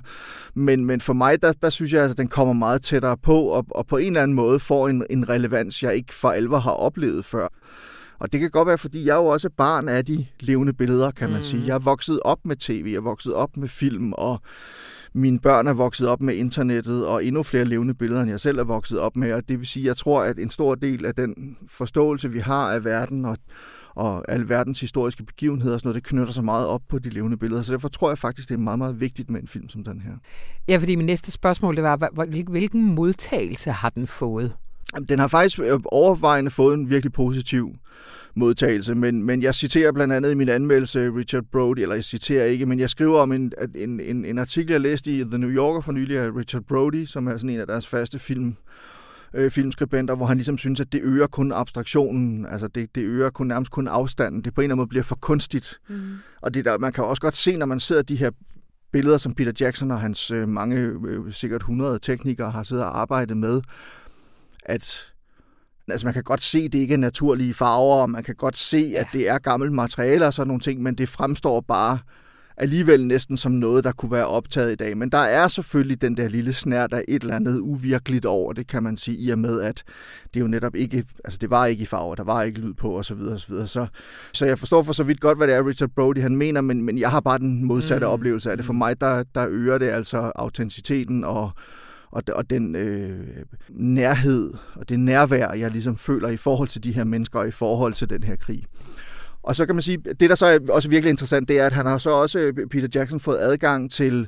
[0.54, 3.42] Men, men for mig, der, der synes jeg, at altså, den kommer meget tættere på,
[3.42, 6.60] og, og på en eller anden måde får en, en relevans, jeg ikke for alvor
[6.60, 7.48] har oplevet før.
[8.20, 11.12] Og det kan godt være, fordi jeg er jo også barn af de levende billeder,
[11.12, 11.44] kan man mm.
[11.44, 11.64] sige.
[11.68, 14.42] Jeg er vokset op med tv, jeg er vokset op med film, og
[15.18, 18.60] mine børn er vokset op med internettet, og endnu flere levende billeder, end jeg selv
[18.60, 19.34] er vokset op med.
[19.34, 22.72] Og det vil sige, jeg tror, at en stor del af den forståelse, vi har
[22.72, 23.38] af verden og,
[23.96, 27.10] og al verdens historiske begivenheder og sådan noget, det knytter sig meget op på de
[27.10, 27.62] levende billeder.
[27.62, 30.02] Så derfor tror jeg faktisk, det er meget, meget vigtigt med en film som den
[30.02, 30.12] her.
[30.68, 34.54] Ja, fordi min næste spørgsmål, det var, hvilken modtagelse har den fået?
[35.10, 37.76] Den har faktisk øh, overvejende fået en virkelig positiv
[38.36, 42.46] modtagelse, men, men jeg citerer blandt andet i min anmeldelse Richard Brody, eller jeg citerer
[42.46, 45.50] ikke, men jeg skriver om en, en, en, en artikel, jeg læste i The New
[45.50, 48.56] Yorker for nylig af Richard Brody, som er sådan en af deres faste film,
[49.34, 53.30] øh, filmskribenter, hvor han ligesom synes, at det øger kun abstraktionen, altså det, det øger
[53.30, 55.80] kun nærmest kun afstanden, det på en eller anden måde bliver for kunstigt.
[55.90, 56.16] Mm.
[56.42, 58.32] Og det der, man kan også godt se, når man ser de her
[58.92, 63.00] billeder, som Peter Jackson og hans øh, mange, øh, sikkert 100 teknikere har siddet og
[63.00, 63.62] arbejdet med,
[64.68, 65.14] at
[65.88, 68.58] altså man kan godt se, at det ikke er naturlige farver, og man kan godt
[68.58, 72.00] se, at det er gammelt materiale og sådan nogle ting, men det fremstår bare
[72.58, 74.98] alligevel næsten som noget, der kunne være optaget i dag.
[74.98, 78.68] Men der er selvfølgelig den der lille snært af et eller andet uvirkeligt over, det
[78.68, 79.84] kan man sige, i og med, at
[80.34, 82.92] det jo netop ikke, altså det var ikke i farver, der var ikke lyd på,
[82.92, 83.68] og så videre, og så.
[83.68, 83.88] Så,
[84.34, 86.82] så jeg forstår for så vidt godt, hvad det er, Richard Brody han mener, men,
[86.82, 88.12] men jeg har bare den modsatte mm.
[88.12, 88.66] oplevelse af det.
[88.66, 91.52] For mig, der, der øger det altså autenticiteten og,
[92.12, 93.20] og, og den øh,
[93.70, 97.52] nærhed og det nærvær, jeg ligesom føler i forhold til de her mennesker og i
[97.52, 98.66] forhold til den her krig.
[99.44, 101.74] Og så kan man sige, det der så er også virkelig interessant, det er, at
[101.74, 104.28] han har så også, øh, Peter Jackson, fået adgang til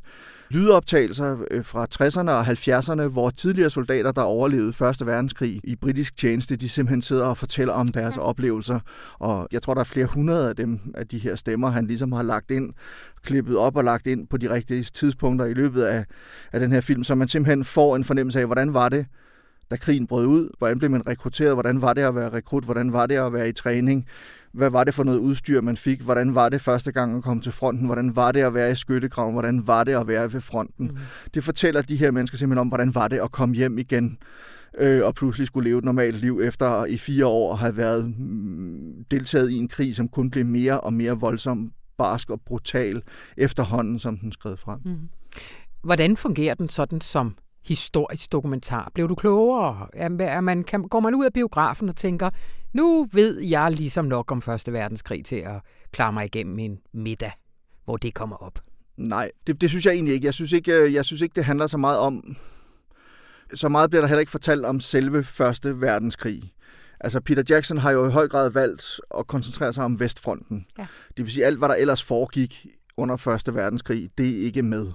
[0.49, 5.07] lydoptagelser øh, fra 60'erne og 70'erne, hvor tidligere soldater, der overlevede 1.
[5.07, 8.21] verdenskrig i britisk tjeneste, de simpelthen sidder og fortæller om deres ja.
[8.21, 8.79] oplevelser.
[9.19, 12.11] Og jeg tror, der er flere hundrede af dem, af de her stemmer, han ligesom
[12.11, 12.73] har lagt ind,
[13.23, 16.05] klippet op og lagt ind på de rigtige tidspunkter i løbet af,
[16.51, 19.05] af den her film, så man simpelthen får en fornemmelse af, hvordan var det,
[19.71, 20.49] da krigen brød ud?
[20.57, 21.53] Hvordan blev man rekrutteret?
[21.53, 22.63] Hvordan var det at være rekrut?
[22.63, 24.07] Hvordan var det at være i træning?
[24.51, 26.01] Hvad var det for noget udstyr, man fik?
[26.01, 27.85] Hvordan var det første gang at komme til fronten?
[27.85, 29.33] Hvordan var det at være i skyttegraven?
[29.33, 30.87] Hvordan var det at være ved fronten?
[30.87, 30.97] Mm.
[31.33, 34.17] Det fortæller de her mennesker simpelthen om, hvordan var det at komme hjem igen
[34.77, 38.13] øh, og pludselig skulle leve et normalt liv efter i fire år at have været
[38.19, 43.01] mm, deltaget i en krig, som kun blev mere og mere voldsom, barsk og brutal
[43.37, 44.79] efterhånden, som den skred frem.
[44.85, 45.09] Mm.
[45.83, 48.91] Hvordan fungerer den sådan som historisk dokumentar?
[48.93, 49.87] Blev du klogere?
[49.93, 52.29] Er man, kan, går man ud af biografen og tænker,
[52.73, 57.31] nu ved jeg ligesom nok om Første Verdenskrig til at klare mig igennem en middag,
[57.85, 58.59] hvor det kommer op?
[58.97, 60.25] Nej, det, det synes jeg egentlig ikke.
[60.25, 62.37] Jeg synes ikke, øh, jeg synes ikke, det handler så meget om...
[63.53, 66.53] Så meget bliver der heller ikke fortalt om selve Første Verdenskrig.
[66.99, 70.65] Altså, Peter Jackson har jo i høj grad valgt at koncentrere sig om Vestfronten.
[70.77, 70.87] Ja.
[71.17, 72.67] Det vil sige, alt hvad der ellers foregik
[72.97, 74.91] under Første Verdenskrig, det er ikke med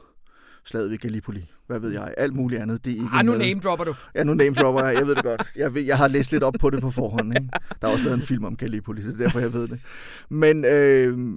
[0.65, 2.85] slaget ved Gallipoli hvad ved jeg, alt muligt andet.
[2.85, 3.95] Det er ikke ah, nu name dropper du.
[4.15, 5.43] Ja, nu name dropper jeg, jeg ved det godt.
[5.57, 7.37] Jeg, ved, jeg har læst lidt op på det på forhånd.
[7.37, 7.49] Ikke?
[7.81, 9.81] Der er også lavet en film om Gallipoli, det er derfor, jeg ved det.
[10.29, 11.37] Men øh,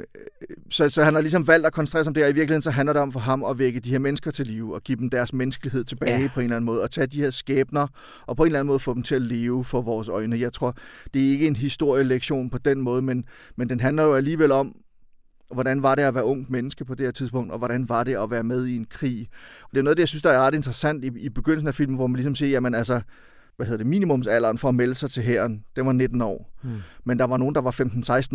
[0.70, 2.72] så, så han har ligesom valgt at koncentrere sig om det, og i virkeligheden så
[2.72, 5.10] handler det om for ham at vække de her mennesker til live, og give dem
[5.10, 6.30] deres menneskelighed tilbage ja.
[6.34, 7.88] på en eller anden måde, og tage de her skæbner,
[8.26, 10.40] og på en eller anden måde få dem til at leve for vores øjne.
[10.40, 10.76] Jeg tror,
[11.14, 14.76] det er ikke en historielektion på den måde, men, men den handler jo alligevel om,
[15.54, 18.16] hvordan var det at være ung menneske på det her tidspunkt, og hvordan var det
[18.16, 19.28] at være med i en krig.
[19.72, 21.96] Det er noget, det jeg synes, der er ret interessant i, i begyndelsen af filmen,
[21.96, 23.02] hvor man ligesom siger, jamen altså,
[23.56, 26.54] hvad hedder det, minimumsalderen for at melde sig til hæren, det var 19 år.
[26.64, 26.70] Mm.
[27.04, 27.72] Men der var nogen, der var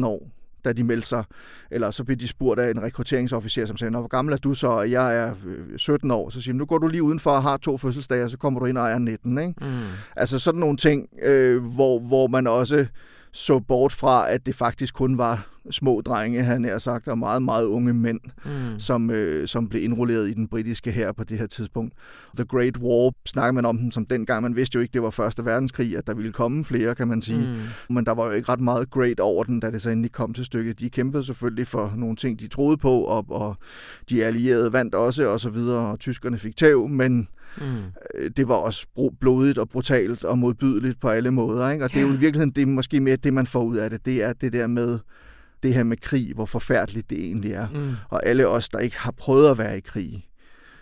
[0.01, 0.31] 15-16 år,
[0.65, 1.25] da de meldte sig.
[1.71, 4.67] Eller så blev de spurgt af en rekrutteringsofficer, som sagde, hvor gammel er du så?
[4.67, 5.35] Og jeg er
[5.77, 6.31] 17 øh, år.
[6.31, 8.67] Så siger nu går du lige udenfor og har to fødselsdage, og så kommer du
[8.67, 9.39] ind og er 19.
[9.39, 9.55] Ikke?
[9.61, 9.69] Mm.
[10.17, 12.87] Altså sådan nogle ting, øh, hvor, hvor man også
[13.33, 17.43] så bort fra, at det faktisk kun var små drenge, han er sagt, og meget,
[17.43, 18.79] meget unge mænd, mm.
[18.79, 21.95] som, øh, som blev indrulleret i den britiske her på det her tidspunkt.
[22.37, 24.43] The Great War snakker man om den som dengang.
[24.43, 27.23] Man vidste jo ikke, det var Første Verdenskrig, at der ville komme flere, kan man
[27.23, 27.49] sige.
[27.89, 27.95] Mm.
[27.95, 30.35] Men der var jo ikke ret meget great over den, da det så endelig kom
[30.35, 30.81] til stykket.
[30.81, 33.57] De kæmpede selvfølgelig for nogle ting, de troede på, og, og
[34.11, 37.29] de allierede vandt også, og så videre, og tyskerne fik tæv, men
[37.61, 37.83] Mm.
[38.37, 38.87] Det var også
[39.21, 41.71] blodigt og brutalt og modbydeligt på alle måder.
[41.71, 41.85] Ikke?
[41.85, 44.07] Og det er jo i virkeligheden det måske mere det, man får ud af det.
[44.07, 44.99] Det er det der med
[45.63, 47.69] det her med krig, hvor forfærdeligt det egentlig er.
[47.69, 47.95] Mm.
[48.09, 50.29] Og alle os, der ikke har prøvet at være i krig,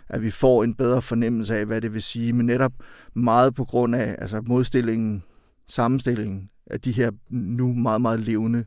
[0.09, 2.73] at vi får en bedre fornemmelse af, hvad det vil sige, men netop
[3.13, 5.23] meget på grund af altså modstillingen,
[5.67, 8.65] sammenstillingen af de her nu meget, meget levende,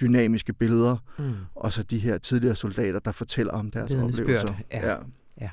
[0.00, 1.32] dynamiske billeder, mm.
[1.54, 4.54] og så de her tidligere soldater, der fortæller om deres oplevelser.
[4.72, 4.88] Ja.
[4.88, 4.96] Ja.
[5.40, 5.50] ja.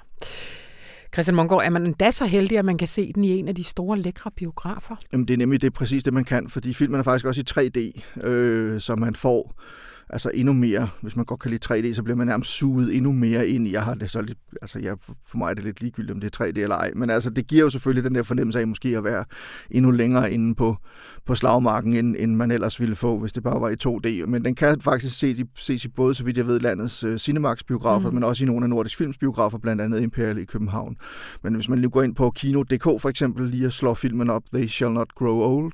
[1.14, 3.56] Christian Mongård, er man endda så heldig, at man kan se den i en af
[3.56, 4.96] de store, lækre biografer?
[5.12, 7.42] Jamen, det er nemlig det er præcis det, man kan, fordi filmen er faktisk også
[7.42, 9.62] i 3D, øh, så man får
[10.10, 13.12] altså endnu mere, hvis man godt kan lide 3D, så bliver man nærmest suget endnu
[13.12, 15.82] mere ind i, jeg har det så lidt, altså jeg, for mig er det lidt
[15.82, 18.24] ligegyldigt, om det er 3D eller ej, men altså det giver jo selvfølgelig den der
[18.24, 19.26] fornemmelse af måske at være
[19.72, 20.78] endnu længere inde på,
[21.26, 24.26] på slagmarken, end, end man ellers ville få, hvis det bare var i 2D.
[24.26, 28.10] Men den kan faktisk se, ses i både, så vidt jeg ved, landets uh, Cinemax-biografer,
[28.10, 28.14] mm.
[28.14, 30.96] men også i nogle af Nordisk Films biografer, blandt andet Imperial i København.
[31.44, 34.44] Men hvis man lige går ind på Kino.dk for eksempel, lige at slå filmen op,
[34.54, 35.74] They Shall Not Grow Old,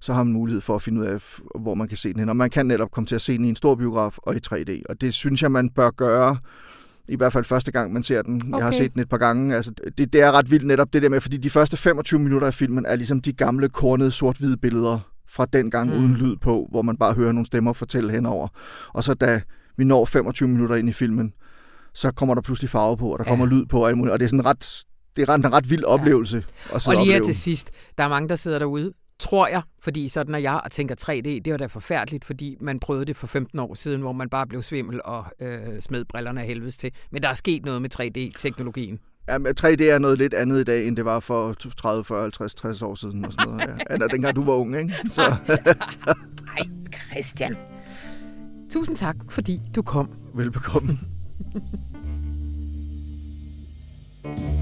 [0.00, 1.22] så har man mulighed for at finde ud af,
[1.60, 2.28] hvor man kan se den hen.
[2.28, 4.38] Og man kan netop komme til at se den i en stor biograf og i
[4.46, 4.82] 3D.
[4.88, 6.38] Og det synes jeg, man bør gøre
[7.08, 8.36] i hvert fald første gang, man ser den.
[8.36, 8.56] Okay.
[8.56, 9.56] Jeg har set den et par gange.
[9.56, 12.46] Altså, det, det er ret vildt netop det der med, fordi de første 25 minutter
[12.46, 15.96] af filmen er ligesom de gamle, kornede, sort-hvide billeder fra den gang mm.
[15.96, 18.48] uden lyd på, hvor man bare hører nogle stemmer fortælle henover.
[18.88, 19.40] Og så da
[19.76, 21.32] vi når 25 minutter ind i filmen,
[21.94, 23.30] så kommer der pludselig farve på, og der ja.
[23.30, 24.84] kommer lyd på, og det er sådan ret
[25.16, 26.44] det er en ret vild oplevelse.
[26.70, 26.74] Ja.
[26.74, 30.34] Og lige her til sidst, der er mange, der sidder derude tror jeg, fordi sådan
[30.34, 33.58] er jeg og tænker 3D, det var da forfærdeligt, fordi man prøvede det for 15
[33.58, 36.92] år siden, hvor man bare blev svimmel og øh, smed brillerne af helvedes til.
[37.10, 38.98] Men der er sket noget med 3D-teknologien.
[39.28, 42.54] Ja, 3D er noget lidt andet i dag, end det var for 30, 40, 50,
[42.54, 43.24] 60 år siden.
[43.24, 43.68] Og sådan noget.
[43.68, 43.74] Ja.
[43.94, 44.94] Eller dengang du var ung, ikke?
[45.10, 45.22] Så.
[46.56, 46.62] Ej,
[47.10, 47.56] Christian.
[48.70, 50.10] Tusind tak, fordi du kom.
[50.34, 50.98] Velbekomme.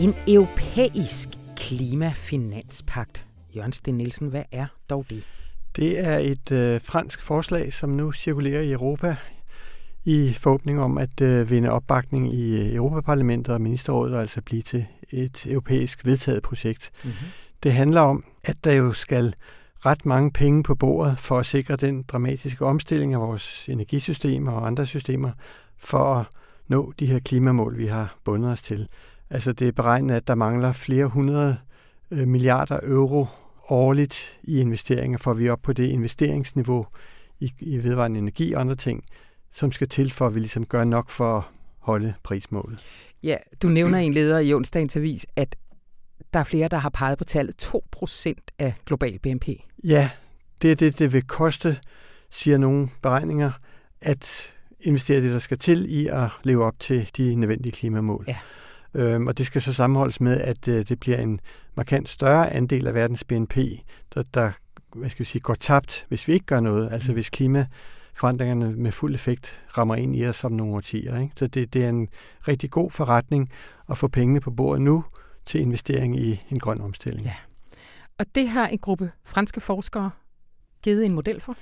[0.00, 3.26] En europæisk klimafinanspagt.
[3.56, 5.26] Jørgen Sten Nielsen, hvad er dog det?
[5.76, 9.16] Det er et øh, fransk forslag, som nu cirkulerer i Europa
[10.04, 14.62] i forhåbning om at øh, vinde opbakning i øh, Europaparlamentet og ministerrådet og altså blive
[14.62, 16.90] til et europæisk vedtaget projekt.
[17.04, 17.28] Mm-hmm.
[17.62, 19.34] Det handler om, at der jo skal
[19.86, 24.66] ret mange penge på bordet for at sikre den dramatiske omstilling af vores energisystemer og
[24.66, 25.30] andre systemer
[25.78, 26.26] for at
[26.68, 28.88] nå de her klimamål, vi har bundet os til.
[29.30, 31.56] Altså det er beregnet, at der mangler flere hundrede
[32.10, 33.26] øh, milliarder euro
[33.68, 36.86] årligt i investeringer, for vi er op på det investeringsniveau
[37.40, 39.04] i, i vedvarende energi og andre ting,
[39.54, 41.44] som skal til for, at vi ligesom gør nok for at
[41.78, 42.86] holde prismålet.
[43.22, 45.56] Ja, du nævner i en leder i onsdagens avis, at
[46.32, 49.48] der er flere, der har peget på tallet 2% af global BNP.
[49.84, 50.10] Ja,
[50.62, 51.78] det er det, det vil koste,
[52.30, 53.50] siger nogle beregninger,
[54.00, 58.24] at investere det, der skal til i at leve op til de nødvendige klimamål.
[58.28, 58.36] Ja.
[58.94, 61.40] Øhm, og det skal så sammenholdes med, at øh, det bliver en
[61.74, 63.56] markant større andel af verdens BNP,
[64.14, 64.50] der, der
[64.94, 66.92] hvad skal vi sige, går tabt, hvis vi ikke gør noget.
[66.92, 67.14] Altså mm.
[67.14, 71.20] hvis klimaforandringerne med fuld effekt rammer ind i os om nogle årtier.
[71.20, 71.32] Ikke?
[71.36, 72.08] Så det, det er en
[72.48, 73.50] rigtig god forretning
[73.90, 75.04] at få pengene på bordet nu
[75.46, 77.26] til investering i en grøn omstilling.
[77.26, 77.34] Ja.
[78.18, 80.10] Og det har en gruppe franske forskere
[80.82, 81.56] givet en model for?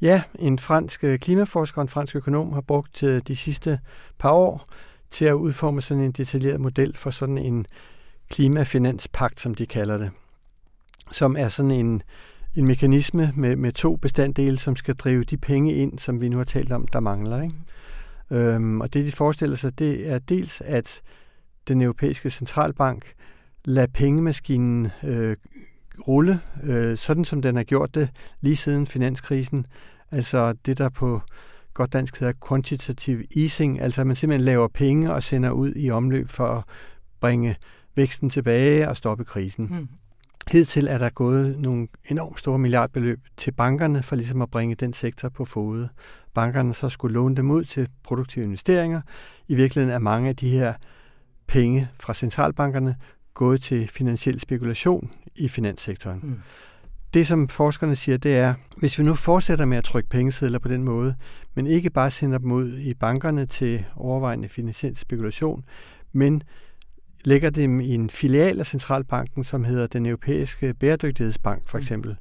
[0.00, 3.80] Ja, en fransk øh, klimaforsker og en fransk økonom har brugt øh, de sidste
[4.18, 4.68] par år
[5.10, 7.66] til at udforme sådan en detaljeret model for sådan en
[8.30, 10.10] klimafinanspagt, som de kalder det,
[11.12, 12.02] som er sådan en,
[12.56, 16.36] en mekanisme med, med to bestanddele, som skal drive de penge ind, som vi nu
[16.36, 17.42] har talt om, der mangler.
[17.42, 17.54] Ikke?
[18.30, 21.00] Øhm, og det, de forestiller sig, det er dels, at
[21.68, 23.12] den europæiske centralbank
[23.64, 25.36] lader pengemaskinen øh,
[26.08, 28.08] rulle, øh, sådan som den har gjort det
[28.40, 29.66] lige siden finanskrisen,
[30.10, 31.20] Altså det, der på
[31.80, 35.90] godt dansk hedder quantitative easing, altså at man simpelthen laver penge og sender ud i
[35.90, 36.64] omløb for at
[37.20, 37.56] bringe
[37.96, 39.68] væksten tilbage og stoppe krisen.
[39.70, 39.88] Mm.
[40.50, 44.92] Hidtil er der gået nogle enormt store milliardbeløb til bankerne for ligesom at bringe den
[44.92, 45.88] sektor på fode.
[46.34, 49.00] Bankerne så skulle låne dem ud til produktive investeringer.
[49.48, 50.74] I virkeligheden er mange af de her
[51.46, 52.96] penge fra centralbankerne
[53.34, 56.20] gået til finansiel spekulation i finanssektoren.
[56.22, 56.40] Mm.
[57.14, 60.68] Det, som forskerne siger, det er, hvis vi nu fortsætter med at trykke pengesedler på
[60.68, 61.14] den måde,
[61.54, 65.64] men ikke bare sender dem ud i bankerne til overvejende finansiel spekulation,
[66.12, 66.42] men
[67.24, 71.82] lægger dem i en filial af centralbanken, som hedder den europæiske bæredygtighedsbank for mm.
[71.82, 72.16] eksempel,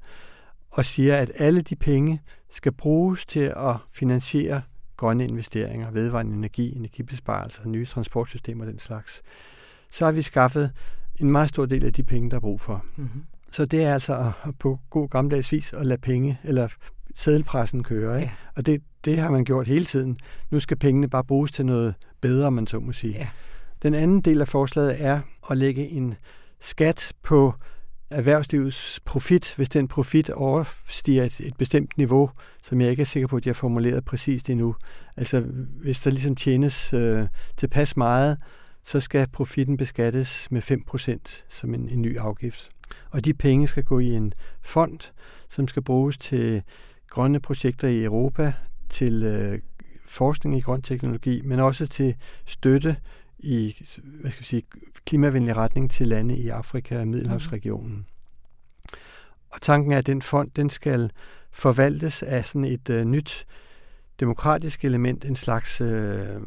[0.71, 4.61] og siger, at alle de penge skal bruges til at finansiere
[4.97, 9.21] grønne investeringer, vedvarende energi, energibesparelser, nye transportsystemer og den slags,
[9.91, 10.71] så har vi skaffet
[11.19, 12.85] en meget stor del af de penge, der er brug for.
[12.95, 13.23] Mm-hmm.
[13.51, 16.67] Så det er altså på god gammeldags vis at lade penge, eller
[17.15, 18.21] sædelpressen køre.
[18.21, 18.31] Ikke?
[18.31, 18.51] Ja.
[18.55, 20.17] Og det, det har man gjort hele tiden.
[20.51, 23.13] Nu skal pengene bare bruges til noget bedre, man så må sige.
[23.13, 23.27] Ja.
[23.83, 25.19] Den anden del af forslaget er
[25.51, 26.15] at lægge en
[26.59, 27.53] skat på
[28.09, 32.29] erhvervslivets profit, hvis den profit overstiger et, et bestemt niveau,
[32.63, 34.75] som jeg ikke er sikker på, at jeg har formuleret præcist endnu.
[35.17, 35.39] Altså,
[35.81, 38.37] hvis der ligesom tjenes øh, tilpas meget,
[38.83, 42.69] så skal profitten beskattes med 5% som en, en ny afgift.
[43.11, 44.99] Og de penge skal gå i en fond,
[45.49, 46.63] som skal bruges til
[47.09, 48.53] grønne projekter i Europa,
[48.89, 49.59] til øh,
[50.05, 52.15] forskning i grøn teknologi, men også til
[52.45, 52.95] støtte
[53.39, 54.63] i hvad skal vi sige,
[55.05, 57.95] klimavenlig retning til lande i Afrika og Middelhavsregionen.
[57.95, 58.05] Mm.
[59.49, 61.11] Og tanken er, at den fond den skal
[61.51, 63.45] forvaltes af sådan et øh, nyt
[64.19, 66.41] demokratisk element, en slags øh,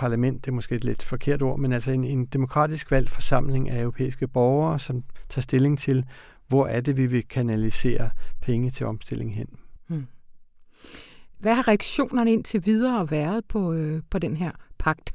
[0.00, 3.70] parlament, det er måske et lidt forkert ord, men altså en, en demokratisk valgt forsamling
[3.70, 6.04] af europæiske borgere, som tager stilling til,
[6.48, 8.10] hvor er det, vi vil kanalisere
[8.40, 9.46] penge til omstilling hen.
[9.88, 10.06] Hmm.
[11.38, 15.14] Hvad har reaktionerne indtil videre været på, øh, på den her pagt?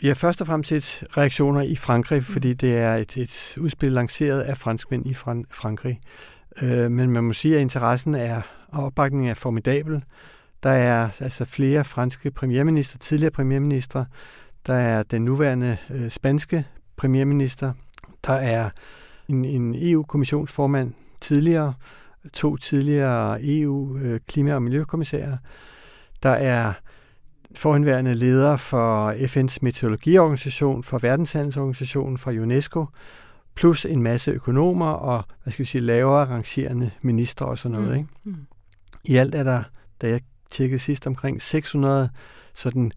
[0.00, 2.32] Vi har først og fremmest set reaktioner i Frankrig, hmm.
[2.32, 6.00] fordi det er et, et udspil lanceret af franskmænd i Fran- Frankrig.
[6.62, 10.04] Øh, men man må sige, at interessen er, og opbakningen er formidabel.
[10.62, 14.04] Der er altså flere franske premierminister, tidligere premierminister.
[14.66, 16.64] Der er den nuværende øh, spanske
[16.96, 17.72] premierminister.
[18.26, 18.70] Der er
[19.28, 21.74] en, en EU-kommissionsformand tidligere,
[22.32, 25.36] to tidligere EU-klima- øh, og miljøkommissærer.
[26.22, 26.72] Der er
[27.54, 32.86] forhenværende leder for FN's meteorologiorganisation, for verdenshandelsorganisationen, fra UNESCO,
[33.54, 37.90] plus en masse økonomer og, hvad skal vi sige, lavere rangerende ministre og sådan noget.
[37.90, 37.96] Mm.
[37.96, 38.08] Ikke?
[38.24, 38.46] Mm.
[39.04, 39.62] I alt er der,
[40.00, 42.08] da jeg tjekkede sidst, omkring 600
[42.56, 42.92] sådan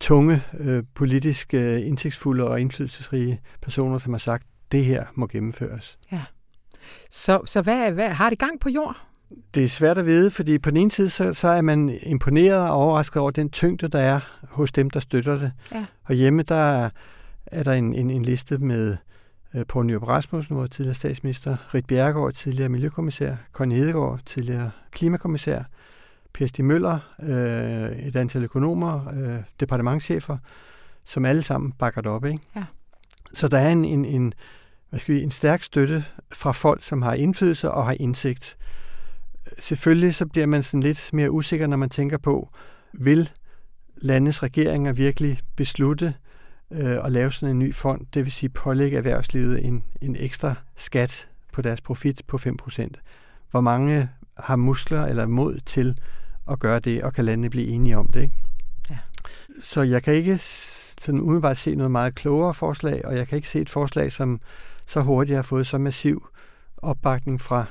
[0.00, 5.98] tunge, øh, politisk øh, indsigtsfulde og indflydelsesrige personer, som har sagt, det her må gennemføres.
[6.12, 6.22] Ja.
[7.10, 8.96] Så, så hvad, hvad har det gang på jord?
[9.54, 12.70] Det er svært at vide, fordi på den ene side, så, så er man imponeret
[12.70, 15.52] og overrasket over den tyngde, der er hos dem, der støtter det.
[15.72, 15.84] Ja.
[16.04, 16.90] Og hjemme, der er,
[17.46, 18.96] er der en, en, en liste med
[19.54, 25.62] øh, Poul Nyrup Rasmussen, vores tidligere statsminister, Rit Bjerregaard, tidligere miljøkommissær, Conny Hedegaard, tidligere klimakommissær,
[26.34, 30.38] Per Stig Møller, øh, et antal økonomer, øh, departementchefer,
[31.04, 32.24] som alle sammen bakker det op.
[32.24, 32.38] Ikke?
[32.56, 32.64] Ja.
[33.34, 34.34] Så der er en, en, en,
[34.90, 38.56] hvad skal vi, en stærk støtte fra folk, som har indflydelse og har indsigt.
[39.58, 42.50] Selvfølgelig så bliver man sådan lidt mere usikker, når man tænker på,
[42.92, 43.30] vil
[43.96, 46.14] landets regeringer virkelig beslutte
[46.70, 50.54] øh, at lave sådan en ny fond, det vil sige pålægge erhvervslivet en, en ekstra
[50.76, 52.88] skat på deres profit på 5%.
[53.50, 55.96] Hvor mange har muskler eller mod til
[56.50, 58.22] at gøre det, og kan landene blive enige om det.
[58.22, 58.34] Ikke?
[58.90, 58.96] Ja.
[59.60, 60.38] Så jeg kan ikke
[61.00, 64.40] sådan umiddelbart se noget meget klogere forslag, og jeg kan ikke se et forslag, som
[64.86, 66.26] så hurtigt har fået så massiv
[66.76, 67.64] opbakning fra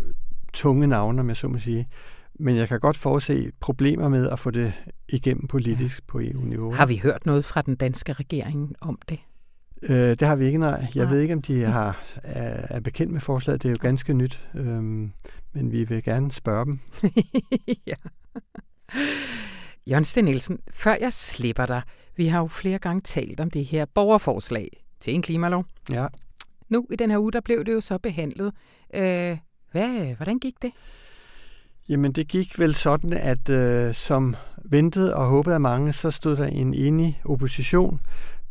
[0.00, 0.14] øh,
[0.52, 1.86] tunge navne, med så må sige.
[2.34, 4.72] Men jeg kan godt forudse problemer med at få det
[5.08, 6.04] igennem politisk ja.
[6.06, 6.72] på EU-niveau.
[6.72, 9.18] Har vi hørt noget fra den danske regering om det?
[9.82, 10.86] Øh, det har vi ikke, nej.
[10.94, 11.12] Jeg nej.
[11.12, 13.62] ved ikke, om de har, er, er bekendt med forslaget.
[13.62, 15.12] Det er jo ganske nyt, øhm,
[15.52, 16.78] men vi vil gerne spørge dem.
[17.86, 17.94] ja.
[19.86, 21.82] Jørgen Sten Nielsen, før jeg slipper dig,
[22.16, 24.68] vi har jo flere gange talt om det her borgerforslag
[25.00, 25.64] til en klimalov.
[25.90, 26.06] Ja.
[26.68, 28.52] Nu i den her uge, der blev det jo så behandlet.
[28.94, 29.38] Øh,
[29.72, 30.72] hvad, hvordan gik det?
[31.88, 36.36] Jamen det gik vel sådan, at øh, som ventet og håbet af mange, så stod
[36.36, 38.00] der en enig opposition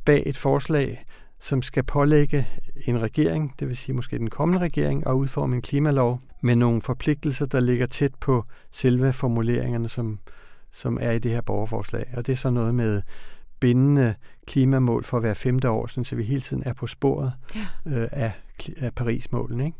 [0.05, 1.05] bag et forslag,
[1.39, 2.47] som skal pålægge
[2.85, 6.81] en regering, det vil sige måske den kommende regering, at udforme en klimalov med nogle
[6.81, 10.19] forpligtelser, der ligger tæt på selve formuleringerne, som,
[10.71, 12.05] som er i det her borgerforslag.
[12.17, 13.01] Og det er så noget med
[13.59, 14.15] bindende
[14.47, 17.67] klimamål for hver femte år, så vi hele tiden er på sporet ja.
[17.85, 18.31] øh, af,
[18.77, 19.59] af Paris-målen.
[19.59, 19.77] Ikke?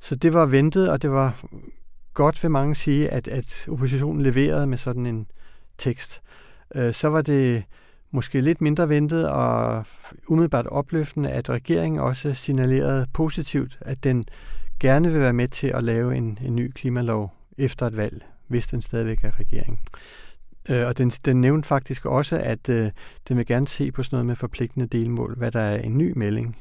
[0.00, 1.42] Så det var ventet, og det var
[2.14, 5.26] godt, vil mange sige, at, at oppositionen leverede med sådan en
[5.78, 6.22] tekst.
[6.74, 7.64] Øh, så var det
[8.16, 9.84] måske lidt mindre ventet og
[10.28, 14.24] umiddelbart opløftende, at regeringen også signalerede positivt, at den
[14.80, 18.66] gerne vil være med til at lave en, en ny klimalov efter et valg, hvis
[18.66, 19.80] den stadigvæk er regering.
[20.70, 22.90] Øh, og den, den nævnte faktisk også, at øh,
[23.28, 26.12] den vil gerne se på sådan noget med forpligtende delmål, hvad der er en ny
[26.16, 26.58] melding.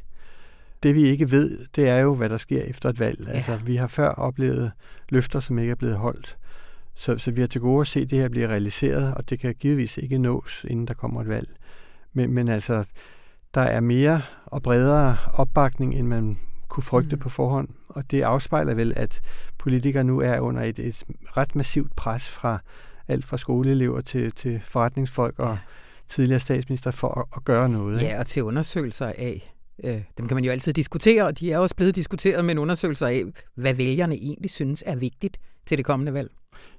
[0.83, 3.19] Det vi ikke ved, det er jo, hvad der sker efter et valg.
[3.27, 3.31] Ja.
[3.31, 4.71] Altså, vi har før oplevet
[5.09, 6.37] løfter, som ikke er blevet holdt.
[6.95, 9.39] Så, så vi har til gode at se at det her blive realiseret, og det
[9.39, 11.49] kan givetvis ikke nås, inden der kommer et valg.
[12.13, 12.83] Men, men altså,
[13.53, 16.35] der er mere og bredere opbakning, end man
[16.67, 17.21] kunne frygte mm.
[17.21, 17.67] på forhånd.
[17.89, 19.21] Og det afspejler vel, at
[19.57, 21.03] politikere nu er under et, et
[21.37, 22.59] ret massivt pres fra
[23.07, 25.57] alt fra skoleelever til, til forretningsfolk og
[26.07, 28.01] tidligere statsminister for at, at gøre noget.
[28.01, 28.13] Ikke?
[28.13, 29.53] Ja, og til undersøgelser af,
[29.83, 33.07] øh, dem kan man jo altid diskutere, og de er også blevet diskuteret, men undersøgelser
[33.07, 33.23] af,
[33.55, 36.31] hvad vælgerne egentlig synes er vigtigt til det kommende valg.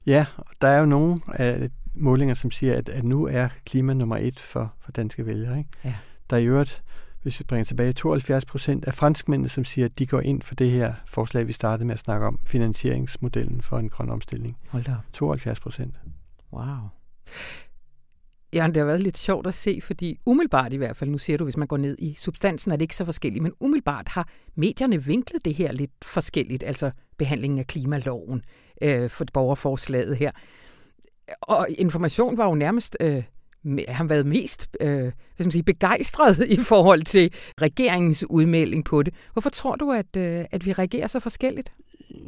[0.06, 0.26] Ja,
[0.60, 4.40] der er jo nogle af målinger, som siger, at, at nu er klima nummer et
[4.40, 5.58] for, for danske vælgere.
[5.58, 5.70] Ikke?
[5.84, 5.94] Ja.
[6.30, 6.82] Der er i øvrigt,
[7.22, 10.54] hvis vi bringer tilbage, 72 procent af franskmændene, som siger, at de går ind for
[10.54, 14.56] det her forslag, vi startede med at snakke om, finansieringsmodellen for en grøn omstilling.
[14.68, 14.94] Hold da.
[15.12, 15.94] 72 procent.
[16.52, 16.76] Wow.
[18.52, 21.36] Ja, det har været lidt sjovt at se, fordi umiddelbart i hvert fald, nu siger
[21.36, 24.28] du, hvis man går ned i substansen, er det ikke så forskelligt, men umiddelbart har
[24.54, 28.42] medierne vinklet det her lidt forskelligt, altså behandlingen af klimaloven
[28.82, 30.30] øh, for borgerforslaget her.
[31.40, 33.22] Og information var jo nærmest, øh,
[33.88, 39.02] han været mest øh, hvad skal man sige, begejstret i forhold til regeringens udmelding på
[39.02, 39.14] det.
[39.32, 41.72] Hvorfor tror du, at, øh, at vi reagerer så forskelligt?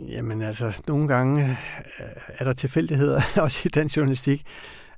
[0.09, 2.07] Jamen altså, nogle gange øh,
[2.39, 4.43] er der tilfældigheder også i den journalistik.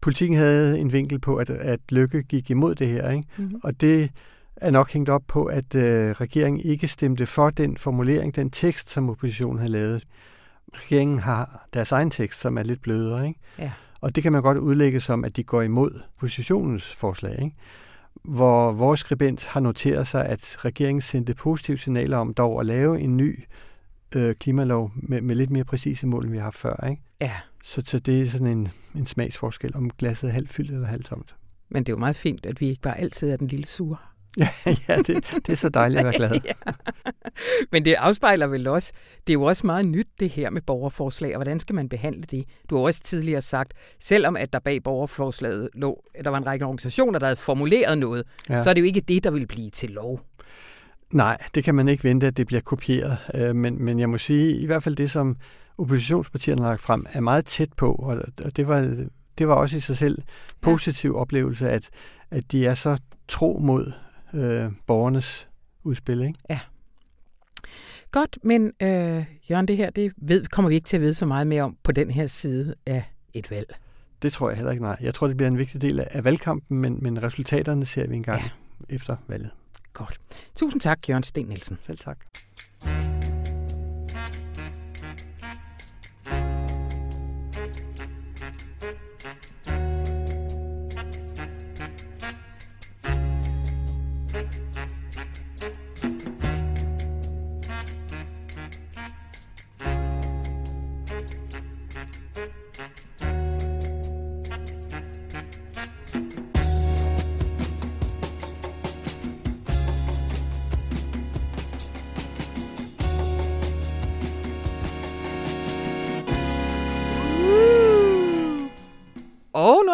[0.03, 3.29] Politikken havde en vinkel på, at, at Lykke gik imod det her, ikke?
[3.37, 3.61] Mm-hmm.
[3.65, 4.11] og det
[4.57, 8.91] er nok hængt op på, at øh, regeringen ikke stemte for den formulering, den tekst,
[8.91, 10.05] som oppositionen havde lavet.
[10.75, 13.41] Regeringen har deres egen tekst, som er lidt blødere, ikke?
[13.59, 13.73] Ja.
[14.01, 17.57] Og det kan man godt udlægge som, at de går imod positionens forslag, ikke?
[18.23, 23.01] hvor vores skribent har noteret sig, at regeringen sendte positive signaler om dog at lave
[23.01, 23.45] en ny
[24.17, 26.87] øh, klimalov med, med lidt mere præcise mål, end vi har haft før.
[26.91, 27.03] Ikke?
[27.21, 27.33] Ja.
[27.65, 31.07] Så, så det er sådan en, en smagsforskel, om glasset er halvt fyldt eller halvt
[31.07, 31.37] tomt.
[31.69, 33.97] Men det er jo meget fint, at vi ikke bare altid er den lille sure.
[34.38, 34.49] Ja,
[34.88, 36.31] ja det, det er så dejligt at være glad.
[36.45, 36.73] ja.
[37.73, 38.93] Men det afspejler vel også,
[39.27, 42.23] det er jo også meget nyt det her med borgerforslag, og hvordan skal man behandle
[42.31, 42.45] det?
[42.71, 46.47] Du har også tidligere sagt, selvom at der bag borgerforslaget lå, at der var en
[46.47, 48.62] række organisationer, der havde formuleret noget, ja.
[48.62, 50.21] så er det jo ikke det, der vil blive til lov.
[51.12, 53.19] Nej, det kan man ikke vente, at det bliver kopieret.
[53.35, 55.37] Øh, men, men jeg må sige, i hvert fald det, som
[55.79, 59.07] oppositionspartierne har lagt frem, er meget tæt på, og det var,
[59.38, 60.19] det var også i sig selv
[60.61, 61.21] positiv ja.
[61.21, 61.88] oplevelse, at,
[62.31, 62.97] at de er så
[63.29, 63.93] tro mod
[64.35, 65.49] øh, borgernes
[65.85, 66.21] udspil.
[66.21, 66.38] Ikke?
[66.51, 66.61] Ja.
[68.11, 71.27] Godt, men øh, Jørgen, det her det ved, kommer vi ikke til at vide så
[71.27, 73.75] meget mere om på den her side af et valg.
[74.23, 74.97] Det tror jeg heller ikke, nej.
[75.01, 78.43] Jeg tror, det bliver en vigtig del af valgkampen, men, men resultaterne ser vi engang
[78.43, 78.51] ja.
[78.95, 79.51] efter valget.
[79.93, 80.21] Godt.
[80.57, 81.79] Tusind tak, Jørgen Sten Nielsen.
[81.87, 82.19] Selv tak.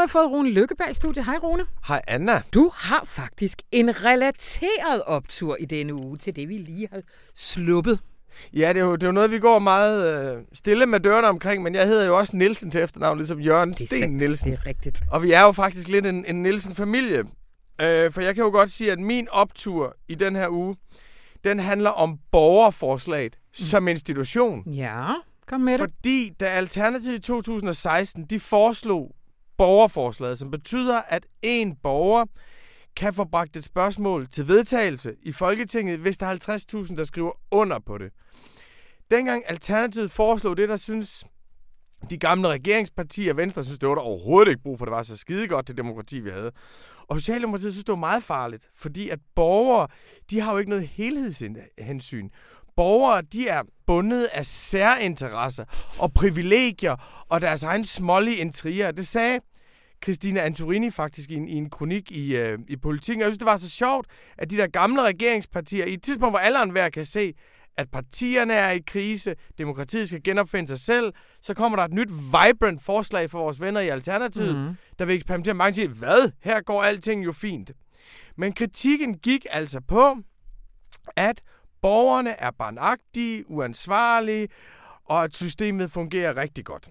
[0.06, 1.24] Jeg fået Rune Lykkeberg i studiet.
[1.24, 1.64] Hej Rune.
[1.88, 2.42] Hej Anna.
[2.54, 7.00] Du har faktisk en relateret optur i denne uge til det, vi lige har
[7.34, 8.00] sluppet.
[8.52, 11.28] Ja, det er, jo, det er jo noget, vi går meget øh, stille med dørene
[11.28, 14.50] omkring, men jeg hedder jo også Nielsen til efternavn, ligesom Jørgen det Sten Nielsen.
[14.50, 15.00] Det er rigtigt.
[15.10, 17.18] Og vi er jo faktisk lidt en, en Nielsen-familie.
[17.80, 20.76] Øh, for jeg kan jo godt sige, at min optur i den her uge,
[21.44, 23.54] den handler om borgerforslaget mm.
[23.54, 24.70] som institution.
[24.70, 25.12] Ja,
[25.46, 25.80] kom med det.
[25.80, 29.15] Fordi da Alternativet i 2016, de foreslog
[29.58, 32.24] borgerforslaget, som betyder, at en borger
[32.96, 37.32] kan få bragt et spørgsmål til vedtagelse i Folketinget, hvis der er 50.000, der skriver
[37.50, 38.12] under på det.
[39.10, 41.24] Dengang Alternativet foreslog det, der synes
[42.10, 45.16] de gamle regeringspartier, Venstre synes, det var der overhovedet ikke brug for, det var så
[45.16, 46.52] skide godt det demokrati, vi havde.
[47.08, 49.88] Og Socialdemokratiet synes, det var meget farligt, fordi at borgere,
[50.30, 52.28] de har jo ikke noget helhedshensyn
[52.76, 55.64] borgere, de er bundet af særinteresser
[55.98, 58.90] og privilegier og deres egen smålige intriger.
[58.90, 59.40] Det sagde
[60.04, 63.20] Christina Antorini faktisk i en, i en kronik i, øh, i politikken.
[63.20, 64.06] Jeg synes, det var så sjovt,
[64.38, 67.34] at de der gamle regeringspartier, i et tidspunkt, hvor alle hver kan se,
[67.76, 71.12] at partierne er i krise, demokratiet skal genopfinde sig selv,
[71.42, 74.76] så kommer der et nyt vibrant forslag for vores venner i Alternativet, mm.
[74.98, 75.54] der vil eksperimentere.
[75.54, 76.32] Mange siger, hvad?
[76.42, 77.70] Her går alting jo fint.
[78.36, 80.16] Men kritikken gik altså på,
[81.16, 81.42] at
[81.86, 84.48] borgerne er barnagtige, uansvarlige,
[85.04, 86.88] og at systemet fungerer rigtig godt.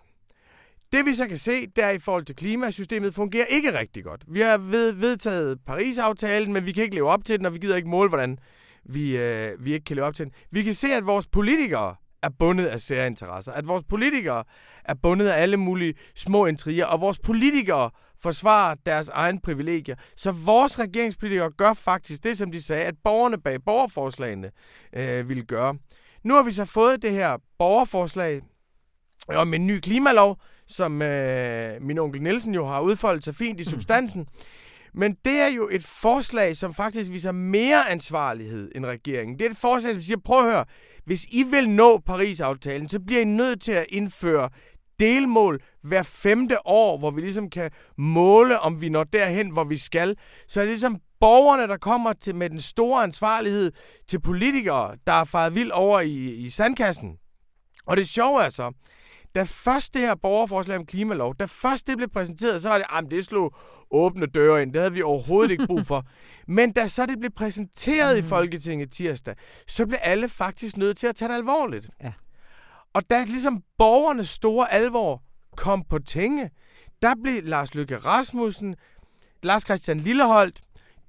[0.93, 4.23] Det vi så kan se, der i forhold til klimasystemet, fungerer ikke rigtig godt.
[4.27, 7.59] Vi har ved, vedtaget Paris-aftalen, men vi kan ikke leve op til den, og vi
[7.59, 8.39] gider ikke måle, hvordan
[8.85, 10.33] vi, øh, vi ikke kan leve op til den.
[10.51, 13.51] Vi kan se, at vores politikere er bundet af særinteresser.
[13.51, 14.43] At vores politikere
[14.85, 17.89] er bundet af alle mulige små intriger, og vores politikere
[18.21, 19.95] forsvarer deres egen privilegier.
[20.15, 24.51] Så vores regeringspolitikere gør faktisk det, som de sagde, at borgerne bag borgerforslagene
[24.95, 25.77] øh, ville gøre.
[26.23, 28.41] Nu har vi så fået det her borgerforslag
[29.27, 30.37] om en ny klimalov,
[30.67, 33.69] som øh, min onkel Nielsen jo har udfoldet sig fint i mm.
[33.69, 34.27] substansen.
[34.97, 39.39] Men det er jo et forslag, som faktisk viser mere ansvarlighed end regeringen.
[39.39, 40.65] Det er et forslag, som siger, prøv at høre,
[41.05, 44.49] hvis I vil nå Paris-aftalen, så bliver I nødt til at indføre
[44.99, 49.77] delmål hver femte år, hvor vi ligesom kan måle, om vi når derhen, hvor vi
[49.77, 50.17] skal.
[50.47, 53.71] Så er det ligesom borgerne, der kommer til med den store ansvarlighed
[54.07, 57.17] til politikere, der er faret vild over i, i sandkassen.
[57.85, 58.71] Og det sjove er så,
[59.35, 62.87] da først det her borgerforslag om klimalov, da først det blev præsenteret, så var det,
[62.97, 63.55] at det slog
[63.91, 64.73] åbne døre ind.
[64.73, 66.05] Det havde vi overhovedet ikke brug for.
[66.57, 68.25] Men da så det blev præsenteret mm.
[68.25, 69.35] i Folketinget tirsdag,
[69.67, 71.89] så blev alle faktisk nødt til at tage det alvorligt.
[72.03, 72.11] Ja.
[72.95, 75.23] Og da ligesom borgernes store alvor
[75.57, 76.49] kom på tænge,
[77.01, 78.75] der blev Lars Løkke Rasmussen,
[79.43, 80.61] Lars Christian Lilleholdt,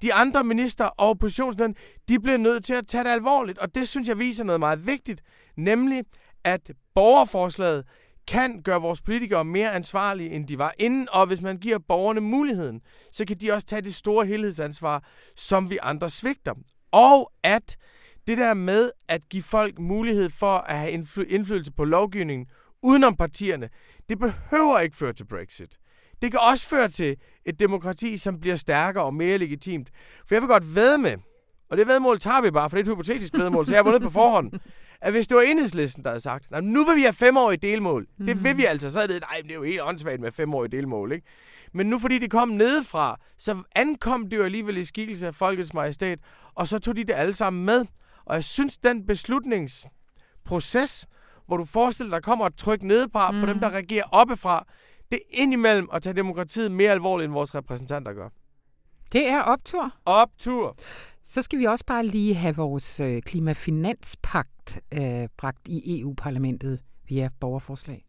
[0.03, 1.75] de andre minister og oppositionslederne,
[2.09, 3.59] de blev nødt til at tage det alvorligt.
[3.59, 5.23] Og det synes jeg viser noget meget vigtigt,
[5.57, 6.05] nemlig
[6.45, 7.85] at borgerforslaget
[8.29, 12.21] kan gøre vores politikere mere ansvarlige, end de var inden, og hvis man giver borgerne
[12.21, 12.81] muligheden,
[13.13, 15.05] så kan de også tage det store helhedsansvar,
[15.37, 16.55] som vi andre svigter.
[16.93, 17.77] Og at
[18.27, 20.91] det der med at give folk mulighed for at have
[21.29, 22.47] indflydelse på lovgivningen
[22.83, 23.69] udenom partierne,
[24.09, 25.79] det behøver ikke føre til Brexit.
[26.23, 29.91] Det kan også føre til et demokrati, som bliver stærkere og mere legitimt.
[30.29, 31.17] For jeg vil godt ved med,
[31.71, 33.85] og det vedmål tager vi bare, for det er et hypotetisk vedmål, så jeg har
[33.85, 34.53] vundet på forhånd,
[35.01, 38.07] at hvis det var enhedslisten, der havde sagt, nu vil vi have femårige delmål.
[38.19, 38.27] Mm.
[38.27, 38.91] Det vil vi altså.
[38.91, 41.27] Så er det, nej, det er jo helt åndssvagt med femårige delmål, ikke?
[41.73, 45.75] Men nu fordi det kom nedefra, så ankom det jo alligevel i skikkelse af folkets
[45.75, 46.19] majestæt,
[46.55, 47.85] og så tog de det alle sammen med.
[48.27, 51.07] Og jeg synes, den beslutningsproces,
[51.47, 53.41] hvor du forestiller dig, der kommer et tryk nedefra mm.
[53.41, 54.67] på dem, der reagerer oppefra,
[55.11, 58.29] det er indimellem at tage demokratiet mere alvorligt, end vores repræsentanter gør.
[59.13, 59.93] Det er optur.
[60.05, 60.77] Optur.
[61.23, 67.29] Så skal vi også bare lige have vores øh, klimafinanspagt øh, bragt i EU-parlamentet via
[67.41, 68.05] borgerforslag.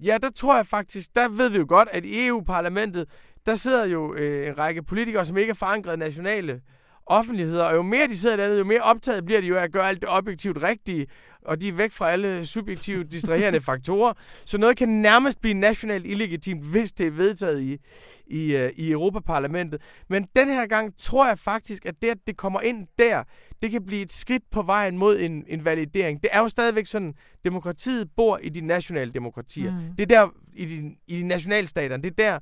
[0.00, 3.08] Ja, der tror jeg faktisk, der ved vi jo godt, at i EU-parlamentet,
[3.46, 6.60] der sidder jo øh, en række politikere, som ikke er forankret nationale
[7.06, 9.72] offentligheder, og jo mere de sidder dernede, jo mere optaget bliver de jo af at
[9.72, 11.06] gøre alt det objektivt rigtige,
[11.44, 14.12] og de er væk fra alle subjektive, distraherende faktorer.
[14.44, 17.78] Så noget kan nærmest blive nationalt illegitimt, hvis det er vedtaget i,
[18.26, 19.82] i, uh, i Europaparlamentet.
[20.08, 23.24] Men den her gang tror jeg faktisk, at det, at det kommer ind der,
[23.62, 26.22] det kan blive et skridt på vejen mod en, en validering.
[26.22, 29.72] Det er jo stadigvæk sådan, demokratiet bor i de nationale demokratier.
[29.72, 29.96] Mm.
[29.98, 32.38] Det er der, i de, i de nationalstaterne, det er der,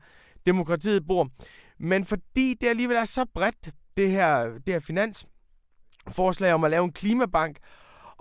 [0.47, 1.29] demokratiet bor.
[1.81, 6.85] Men fordi det alligevel er så bredt, det her, det her finansforslag om at lave
[6.85, 7.57] en klimabank,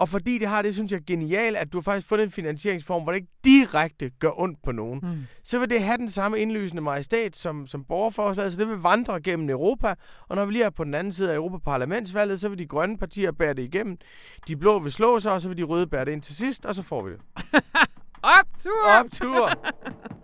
[0.01, 2.31] og fordi det har det, synes jeg, er genialt, at du har faktisk fundet en
[2.31, 4.99] finansieringsform, hvor det ikke direkte gør ondt på nogen.
[5.03, 5.23] Mm.
[5.43, 9.21] Så vil det have den samme indlysende majestæt som, som borgerforslaget, så det vil vandre
[9.21, 9.95] gennem Europa.
[10.29, 12.97] Og når vi lige er på den anden side af Europaparlamentsvalget, så vil de grønne
[12.97, 13.97] partier bære det igennem.
[14.47, 16.65] De blå vil slå sig, og så vil de røde bære det ind til sidst,
[16.65, 17.19] og så får vi det.
[18.39, 18.87] Optur!
[18.99, 19.49] Optur!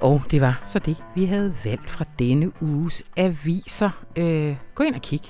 [0.00, 3.90] Og det var så det, vi havde valgt fra denne uges aviser.
[4.16, 5.20] Øh, gå ind og kig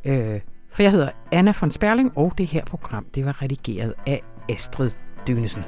[0.05, 4.23] Øh, for jeg hedder Anna von Sperling, og det her program det var redigeret af
[4.49, 4.91] Astrid
[5.27, 5.65] Dunesen.